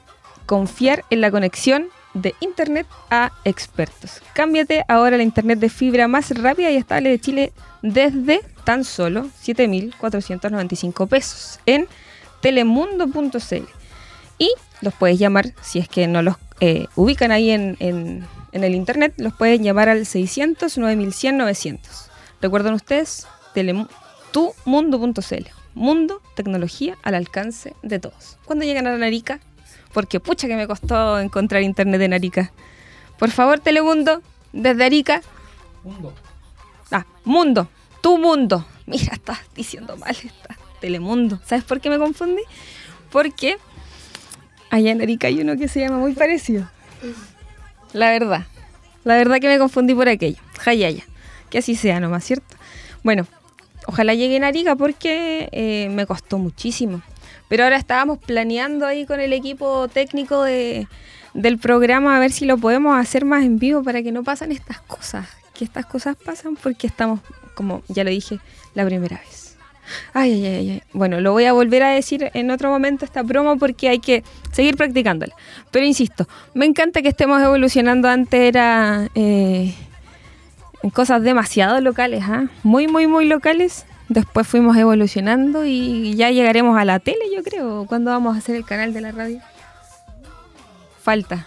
confiar 0.46 1.04
en 1.10 1.20
la 1.20 1.30
conexión 1.30 1.88
de 2.14 2.34
Internet 2.40 2.86
a 3.10 3.32
expertos. 3.44 4.22
Cámbiate 4.34 4.84
ahora 4.86 5.16
la 5.16 5.22
Internet 5.24 5.58
de 5.58 5.68
fibra 5.68 6.06
más 6.08 6.30
rápida 6.30 6.70
y 6.70 6.76
estable 6.76 7.10
de 7.10 7.18
Chile 7.18 7.52
desde 7.82 8.42
tan 8.64 8.84
solo 8.84 9.26
7.495 9.42 11.08
pesos 11.08 11.58
en 11.66 11.88
telemundo.cl. 12.40 13.64
Y 14.38 14.50
los 14.80 14.94
puedes 14.94 15.18
llamar 15.18 15.52
si 15.60 15.80
es 15.80 15.88
que 15.88 16.06
no 16.06 16.22
los 16.22 16.36
eh, 16.60 16.86
ubican 16.94 17.32
ahí 17.32 17.50
en 17.50 17.76
en 17.80 18.24
el 18.52 18.74
internet 18.74 19.14
los 19.16 19.32
pueden 19.32 19.62
llamar 19.62 19.88
al 19.88 20.06
600 20.06 20.78
9100 20.78 21.36
900. 21.36 22.10
¿Recuerdan 22.40 22.74
ustedes? 22.74 23.26
tumundo.cl. 24.32 25.46
Mundo, 25.74 26.22
tecnología 26.34 26.98
al 27.02 27.14
alcance 27.14 27.74
de 27.82 27.98
todos. 27.98 28.38
¿Cuándo 28.44 28.64
llegan 28.64 28.86
a 28.86 28.96
Narica? 28.96 29.40
Porque 29.92 30.20
pucha 30.20 30.48
que 30.48 30.56
me 30.56 30.66
costó 30.66 31.18
encontrar 31.18 31.62
internet 31.62 32.00
en 32.00 32.14
Arica. 32.14 32.52
Por 33.18 33.30
favor, 33.30 33.60
Telemundo, 33.60 34.22
desde 34.52 34.84
Arica. 34.84 35.22
Mundo. 35.84 36.12
Ah, 36.90 37.06
Mundo, 37.24 37.68
tu 38.00 38.18
mundo. 38.18 38.66
Mira, 38.86 39.14
estás 39.14 39.38
diciendo 39.54 39.96
mal 39.96 40.10
esta. 40.10 40.58
Telemundo. 40.80 41.40
¿Sabes 41.46 41.64
por 41.64 41.80
qué 41.80 41.88
me 41.88 41.98
confundí? 41.98 42.42
Porque 43.10 43.58
allá 44.70 44.90
en 44.90 45.00
Arica 45.00 45.28
hay 45.28 45.40
uno 45.40 45.56
que 45.56 45.68
se 45.68 45.80
llama 45.80 45.98
muy 45.98 46.14
parecido. 46.14 46.68
La 47.92 48.10
verdad. 48.10 48.46
La 49.04 49.16
verdad 49.16 49.38
que 49.40 49.48
me 49.48 49.58
confundí 49.58 49.94
por 49.94 50.08
aquello. 50.08 50.38
Jayaya. 50.58 51.04
Que 51.50 51.58
así 51.58 51.74
sea 51.74 52.00
nomás, 52.00 52.24
¿cierto? 52.24 52.56
Bueno, 53.02 53.26
ojalá 53.86 54.14
llegue 54.14 54.36
en 54.36 54.44
Arica 54.44 54.76
porque 54.76 55.48
eh, 55.52 55.88
me 55.90 56.06
costó 56.06 56.38
muchísimo. 56.38 57.02
Pero 57.48 57.64
ahora 57.64 57.76
estábamos 57.76 58.18
planeando 58.18 58.86
ahí 58.86 59.04
con 59.04 59.20
el 59.20 59.32
equipo 59.32 59.88
técnico 59.88 60.42
de, 60.42 60.88
del 61.34 61.58
programa 61.58 62.16
a 62.16 62.20
ver 62.20 62.32
si 62.32 62.46
lo 62.46 62.56
podemos 62.56 62.98
hacer 62.98 63.24
más 63.24 63.44
en 63.44 63.58
vivo 63.58 63.82
para 63.82 64.02
que 64.02 64.12
no 64.12 64.22
pasen 64.22 64.52
estas 64.52 64.80
cosas. 64.80 65.26
Que 65.52 65.64
estas 65.64 65.84
cosas 65.84 66.16
pasan 66.16 66.56
porque 66.56 66.86
estamos, 66.86 67.20
como 67.54 67.82
ya 67.88 68.04
lo 68.04 68.10
dije, 68.10 68.38
la 68.74 68.86
primera 68.86 69.18
vez. 69.18 69.41
Ay, 70.12 70.32
ay, 70.32 70.46
ay, 70.46 70.70
ay. 70.70 70.82
Bueno, 70.92 71.20
lo 71.20 71.32
voy 71.32 71.44
a 71.44 71.52
volver 71.52 71.82
a 71.82 71.90
decir 71.90 72.30
en 72.34 72.50
otro 72.50 72.70
momento 72.70 73.04
esta 73.04 73.24
promo 73.24 73.56
porque 73.58 73.88
hay 73.88 73.98
que 73.98 74.22
seguir 74.52 74.76
practicándola. 74.76 75.34
Pero 75.70 75.86
insisto, 75.86 76.28
me 76.54 76.66
encanta 76.66 77.02
que 77.02 77.08
estemos 77.08 77.42
evolucionando. 77.42 78.08
Antes 78.08 78.40
era 78.40 79.08
eh, 79.14 79.74
en 80.82 80.90
cosas 80.90 81.22
demasiado 81.22 81.80
locales, 81.80 82.22
¿ah? 82.26 82.46
muy, 82.62 82.88
muy, 82.88 83.06
muy 83.06 83.26
locales. 83.26 83.86
Después 84.08 84.46
fuimos 84.46 84.76
evolucionando 84.76 85.64
y 85.64 86.14
ya 86.16 86.30
llegaremos 86.30 86.78
a 86.78 86.84
la 86.84 86.98
tele, 86.98 87.24
yo 87.34 87.42
creo. 87.42 87.86
¿Cuándo 87.86 88.10
vamos 88.10 88.34
a 88.34 88.38
hacer 88.38 88.56
el 88.56 88.64
canal 88.64 88.92
de 88.92 89.00
la 89.00 89.12
radio? 89.12 89.40
Falta. 91.02 91.46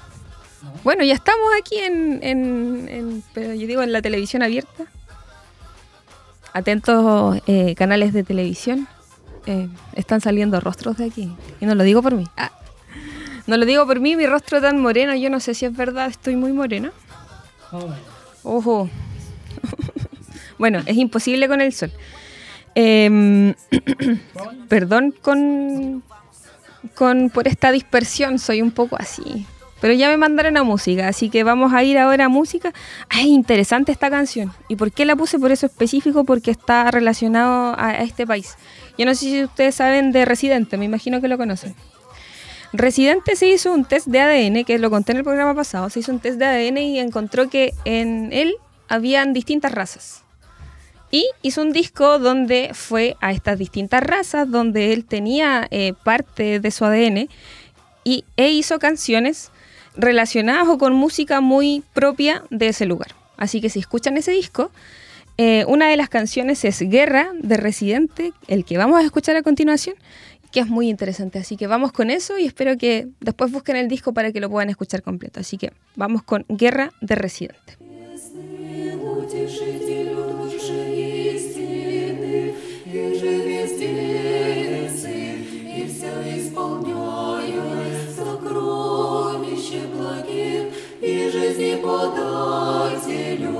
Bueno, 0.83 1.03
ya 1.03 1.13
estamos 1.13 1.47
aquí 1.59 1.77
en, 1.77 2.19
en, 2.23 3.23
pero 3.33 3.53
yo 3.53 3.67
digo 3.67 3.83
en 3.83 3.91
la 3.91 4.01
televisión 4.01 4.41
abierta 4.41 4.85
atentos 6.55 7.41
eh, 7.47 7.75
canales 7.75 8.13
de 8.13 8.23
televisión, 8.23 8.87
eh, 9.45 9.67
están 9.93 10.21
saliendo 10.21 10.61
rostros 10.61 10.95
de 10.95 11.05
aquí. 11.05 11.35
Y 11.59 11.65
no 11.65 11.75
lo 11.75 11.83
digo 11.83 12.01
por 12.01 12.15
mí. 12.15 12.25
Ah. 12.37 12.49
No 13.45 13.57
lo 13.57 13.65
digo 13.65 13.85
por 13.85 13.99
mí, 13.99 14.15
mi 14.15 14.25
rostro 14.25 14.61
tan 14.61 14.81
moreno, 14.81 15.13
yo 15.15 15.29
no 15.29 15.41
sé 15.41 15.53
si 15.53 15.65
es 15.65 15.75
verdad, 15.75 16.07
estoy 16.07 16.37
muy 16.37 16.53
morena. 16.53 16.93
Ojo. 18.43 18.89
bueno, 20.57 20.81
es 20.85 20.95
imposible 20.95 21.49
con 21.49 21.59
el 21.59 21.73
sol. 21.73 21.91
Em, 22.73 23.53
perdón 24.69 25.13
con, 25.21 26.03
con 26.95 27.29
por 27.31 27.49
esta 27.49 27.73
dispersión, 27.73 28.39
soy 28.39 28.61
un 28.61 28.71
poco 28.71 28.95
así. 28.97 29.45
Pero 29.85 29.93
ya 29.93 30.09
me 30.09 30.17
mandaron 30.17 30.57
a 30.57 30.63
música, 30.63 31.07
así 31.07 31.29
que 31.29 31.43
vamos 31.43 31.71
a 31.71 31.83
ir 31.83 31.99
ahora 31.99 32.25
a 32.25 32.27
música. 32.27 32.73
Ay, 33.07 33.27
interesante 33.27 33.91
esta 33.91 34.09
canción. 34.09 34.51
¿Y 34.67 34.77
por 34.77 34.91
qué 34.91 35.05
la 35.05 35.15
puse 35.15 35.37
por 35.37 35.51
eso 35.51 35.67
específico? 35.67 36.23
Porque 36.23 36.49
está 36.49 36.89
relacionado 36.89 37.75
a, 37.77 37.91
este 38.01 38.25
país. 38.25 38.55
Yo 38.97 39.05
no 39.05 39.13
sé 39.13 39.25
si 39.25 39.43
ustedes 39.43 39.75
saben 39.75 40.11
de 40.11 40.25
Residente, 40.25 40.77
me 40.77 40.85
imagino 40.85 41.21
que 41.21 41.27
lo 41.27 41.37
conocen. 41.37 41.75
Residente 42.73 43.35
se 43.35 43.47
hizo 43.47 43.71
un 43.71 43.85
test 43.85 44.07
de 44.07 44.21
ADN, 44.21 44.63
que 44.63 44.79
lo 44.79 44.89
conté 44.89 45.11
en 45.11 45.19
el 45.19 45.23
programa 45.23 45.53
pasado, 45.53 45.87
se 45.91 45.99
hizo 45.99 46.11
un 46.11 46.19
test 46.19 46.39
de 46.39 46.45
ADN 46.45 46.79
y 46.79 46.97
encontró 46.97 47.47
que 47.47 47.75
en 47.85 48.33
él 48.33 48.55
habían 48.87 49.33
distintas 49.33 49.71
razas. 49.71 50.23
Y 51.11 51.29
hizo 51.43 51.61
un 51.61 51.71
disco 51.71 52.17
donde 52.17 52.71
fue 52.73 53.17
a 53.21 53.33
estas 53.33 53.59
distintas 53.59 54.01
razas, 54.01 54.49
donde 54.49 54.93
él 54.93 55.05
tenía 55.05 55.67
eh, 55.69 55.93
parte 56.03 56.59
de 56.59 56.71
su 56.71 56.85
ADN, 56.85 57.29
y, 58.03 58.25
e 58.35 58.49
hizo 58.49 58.79
canciones 58.79 59.51
relacionadas 59.97 60.67
o 60.67 60.77
con 60.77 60.93
música 60.93 61.41
muy 61.41 61.83
propia 61.93 62.43
de 62.49 62.67
ese 62.67 62.85
lugar. 62.85 63.15
Así 63.37 63.61
que 63.61 63.69
si 63.69 63.79
escuchan 63.79 64.17
ese 64.17 64.31
disco, 64.31 64.71
eh, 65.37 65.65
una 65.67 65.89
de 65.89 65.97
las 65.97 66.09
canciones 66.09 66.63
es 66.63 66.79
Guerra 66.79 67.31
de 67.41 67.57
Residente, 67.57 68.33
el 68.47 68.63
que 68.63 68.77
vamos 68.77 68.99
a 68.99 69.03
escuchar 69.03 69.35
a 69.35 69.43
continuación, 69.43 69.95
que 70.51 70.61
es 70.61 70.67
muy 70.67 70.89
interesante. 70.89 71.39
Así 71.39 71.57
que 71.57 71.67
vamos 71.67 71.91
con 71.91 72.09
eso 72.09 72.37
y 72.37 72.45
espero 72.45 72.77
que 72.77 73.07
después 73.19 73.51
busquen 73.51 73.75
el 73.75 73.89
disco 73.89 74.13
para 74.13 74.31
que 74.31 74.39
lo 74.39 74.49
puedan 74.49 74.69
escuchar 74.69 75.01
completo. 75.01 75.41
Así 75.41 75.57
que 75.57 75.73
vamos 75.95 76.23
con 76.23 76.45
Guerra 76.47 76.91
de 77.01 77.15
Residente. 77.15 77.77
жизни 91.55 91.75
подателю, 91.75 93.55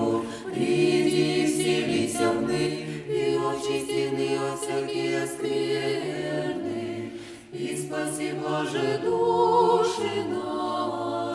приди 0.54 1.46
вселися 1.46 2.32
в 2.32 2.42
них 2.44 3.08
и 3.08 3.38
очистины, 3.38 4.38
от 4.38 4.60
всякие 4.60 5.26
скверны, 5.28 7.12
и 7.54 7.78
спаси 7.78 8.34
Боже 8.34 9.00
души 9.04 10.24
нас. 10.30 11.35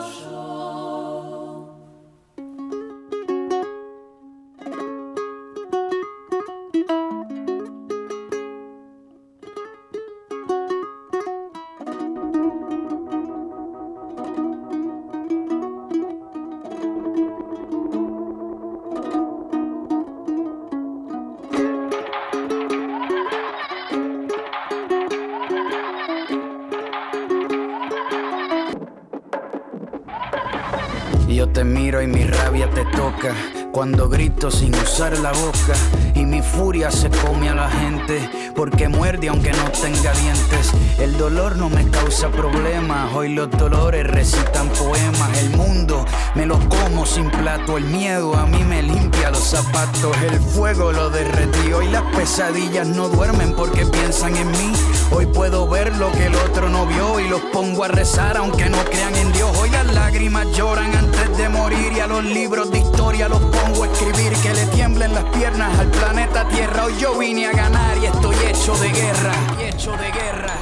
Te 31.61 31.65
miro 31.65 32.01
y 32.01 32.07
mi 32.07 32.23
rabia 32.23 32.67
te 32.71 32.83
toca. 32.85 33.60
Cuando 33.71 34.09
grito 34.09 34.51
sin 34.51 34.75
usar 34.75 35.17
la 35.19 35.31
boca 35.31 35.73
y 36.13 36.25
mi 36.25 36.41
furia 36.41 36.91
se 36.91 37.09
come 37.09 37.47
a 37.47 37.55
la 37.55 37.69
gente 37.69 38.29
porque 38.53 38.89
muerde 38.89 39.29
aunque 39.29 39.51
no 39.53 39.71
tenga 39.71 40.11
dientes. 40.11 40.71
El 40.99 41.17
dolor 41.17 41.55
no 41.55 41.69
me 41.69 41.89
causa 41.89 42.29
problemas, 42.29 43.13
hoy 43.13 43.29
los 43.33 43.49
dolores 43.49 44.05
recitan 44.05 44.67
poemas. 44.69 45.37
El 45.39 45.51
mundo 45.51 46.05
me 46.35 46.45
lo 46.45 46.59
como 46.67 47.05
sin 47.05 47.31
plato, 47.31 47.77
el 47.77 47.85
miedo 47.85 48.35
a 48.35 48.45
mí 48.45 48.61
me 48.65 48.83
limpia 48.83 49.31
los 49.31 49.43
zapatos, 49.43 50.15
el 50.21 50.39
fuego 50.39 50.91
lo 50.91 51.09
derretí. 51.09 51.71
Hoy 51.71 51.87
las 51.87 52.03
pesadillas 52.15 52.87
no 52.87 53.07
duermen 53.07 53.53
porque 53.55 53.85
piensan 53.85 54.35
en 54.35 54.51
mí. 54.51 54.73
Hoy 55.11 55.27
puedo 55.27 55.67
ver 55.67 55.95
lo 55.95 56.11
que 56.11 56.25
el 56.25 56.35
otro 56.35 56.69
no 56.69 56.85
vio 56.87 57.19
y 57.21 57.29
los 57.29 57.41
pongo 57.53 57.85
a 57.85 57.87
rezar 57.87 58.35
aunque 58.35 58.69
no 58.69 58.83
crean 58.83 59.15
en 59.15 59.31
Dios. 59.31 59.57
Hoy 59.57 59.69
las 59.69 59.93
lágrimas 59.93 60.45
lloran 60.51 60.93
antes 60.93 61.37
de 61.37 61.49
morir 61.49 61.93
y 61.95 61.99
a 62.01 62.07
los 62.07 62.23
libros 62.23 62.69
de 62.69 62.79
historia 62.79 63.29
los 63.29 63.41
pongo 63.61 63.83
a 63.83 63.87
escribir 63.87 64.33
que 64.41 64.53
le 64.53 64.65
tiemblen 64.67 65.13
las 65.13 65.23
piernas 65.25 65.77
al 65.79 65.87
planeta 65.87 66.47
Tierra. 66.47 66.85
Hoy 66.85 66.97
yo 66.97 67.17
vine 67.17 67.47
a 67.47 67.51
ganar 67.51 67.97
y 67.97 68.05
estoy 68.05 68.35
hecho 68.45 68.75
de 68.75 68.89
guerra, 68.89 69.33
y 69.59 69.63
hecho 69.63 69.91
de 69.91 70.11
guerra, 70.11 70.53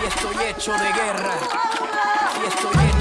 y 0.00 0.06
estoy 0.06 0.36
hecho 0.48 0.72
de 0.72 0.92
guerra, 0.92 1.34
y 2.42 2.48
estoy 2.48 2.70
hecho 2.70 2.70
de 2.70 2.84
guerra, 2.84 2.91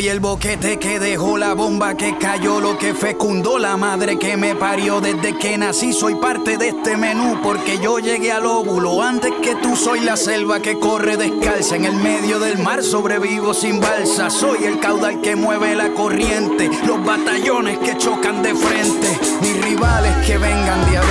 Soy 0.00 0.08
el 0.08 0.20
boquete 0.20 0.78
que 0.78 0.98
dejó 0.98 1.36
la 1.36 1.52
bomba 1.52 1.94
que 1.94 2.16
cayó, 2.16 2.58
lo 2.58 2.78
que 2.78 2.94
fecundó 2.94 3.58
la 3.58 3.76
madre 3.76 4.18
que 4.18 4.34
me 4.38 4.54
parió 4.54 4.98
desde 5.02 5.36
que 5.36 5.58
nací. 5.58 5.92
Soy 5.92 6.14
parte 6.14 6.56
de 6.56 6.68
este 6.68 6.96
menú 6.96 7.38
porque 7.42 7.78
yo 7.80 7.98
llegué 7.98 8.32
al 8.32 8.46
óvulo 8.46 9.02
antes 9.02 9.30
que 9.42 9.56
tú. 9.56 9.76
Soy 9.76 10.00
la 10.00 10.16
selva 10.16 10.60
que 10.60 10.78
corre 10.78 11.18
descalza 11.18 11.76
en 11.76 11.84
el 11.84 11.96
medio 11.96 12.40
del 12.40 12.56
mar, 12.60 12.82
sobrevivo 12.82 13.52
sin 13.52 13.78
balsa. 13.78 14.30
Soy 14.30 14.64
el 14.64 14.80
caudal 14.80 15.20
que 15.20 15.36
mueve 15.36 15.76
la 15.76 15.90
corriente, 15.90 16.70
los 16.86 17.04
batallones 17.04 17.76
que 17.80 17.98
chocan 17.98 18.42
de 18.42 18.54
frente, 18.54 19.18
mis 19.42 19.62
rivales 19.62 20.16
que 20.26 20.38
vengan 20.38 20.90
de 20.90 20.96
a. 20.96 21.02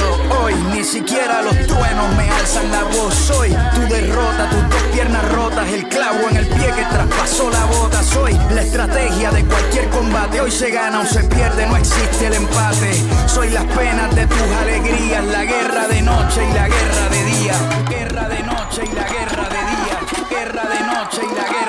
Hoy 0.41 0.55
ni 0.73 0.83
siquiera 0.83 1.43
los 1.43 1.55
truenos 1.67 2.15
me 2.15 2.27
alzan 2.27 2.71
la 2.71 2.83
voz. 2.85 3.13
Soy 3.13 3.49
tu 3.49 3.81
derrota, 3.93 4.49
tus 4.49 4.61
dos 4.67 4.83
piernas 4.91 5.31
rotas, 5.31 5.67
el 5.73 5.87
clavo 5.87 6.27
en 6.31 6.37
el 6.37 6.47
pie 6.47 6.71
que 6.75 6.85
traspasó 6.85 7.51
la 7.51 7.65
bota. 7.65 8.01
Soy 8.01 8.33
estrategia 8.79 9.31
de 9.31 9.43
cualquier 9.43 9.89
combate. 9.89 10.39
Hoy 10.39 10.51
se 10.51 10.71
gana 10.71 11.01
o 11.01 11.05
se 11.05 11.23
pierde, 11.25 11.67
no 11.67 11.75
existe 11.75 12.27
el 12.27 12.33
empate. 12.33 12.93
Soy 13.27 13.49
las 13.49 13.65
penas 13.65 14.15
de 14.15 14.25
tus 14.25 14.51
alegrías, 14.61 15.25
la 15.25 15.43
guerra 15.43 15.87
de 15.87 16.01
noche 16.01 16.47
y 16.49 16.53
la 16.53 16.67
guerra 16.67 17.09
de 17.09 17.23
día. 17.25 17.53
Guerra 17.89 18.29
de 18.29 18.43
noche 18.43 18.83
y 18.89 18.95
la 18.95 19.03
guerra 19.03 19.49
de 19.49 19.57
día. 19.57 19.99
Guerra 20.29 20.63
de 20.63 20.79
noche 20.79 21.21
y 21.23 21.35
la 21.35 21.43
guerra 21.43 21.68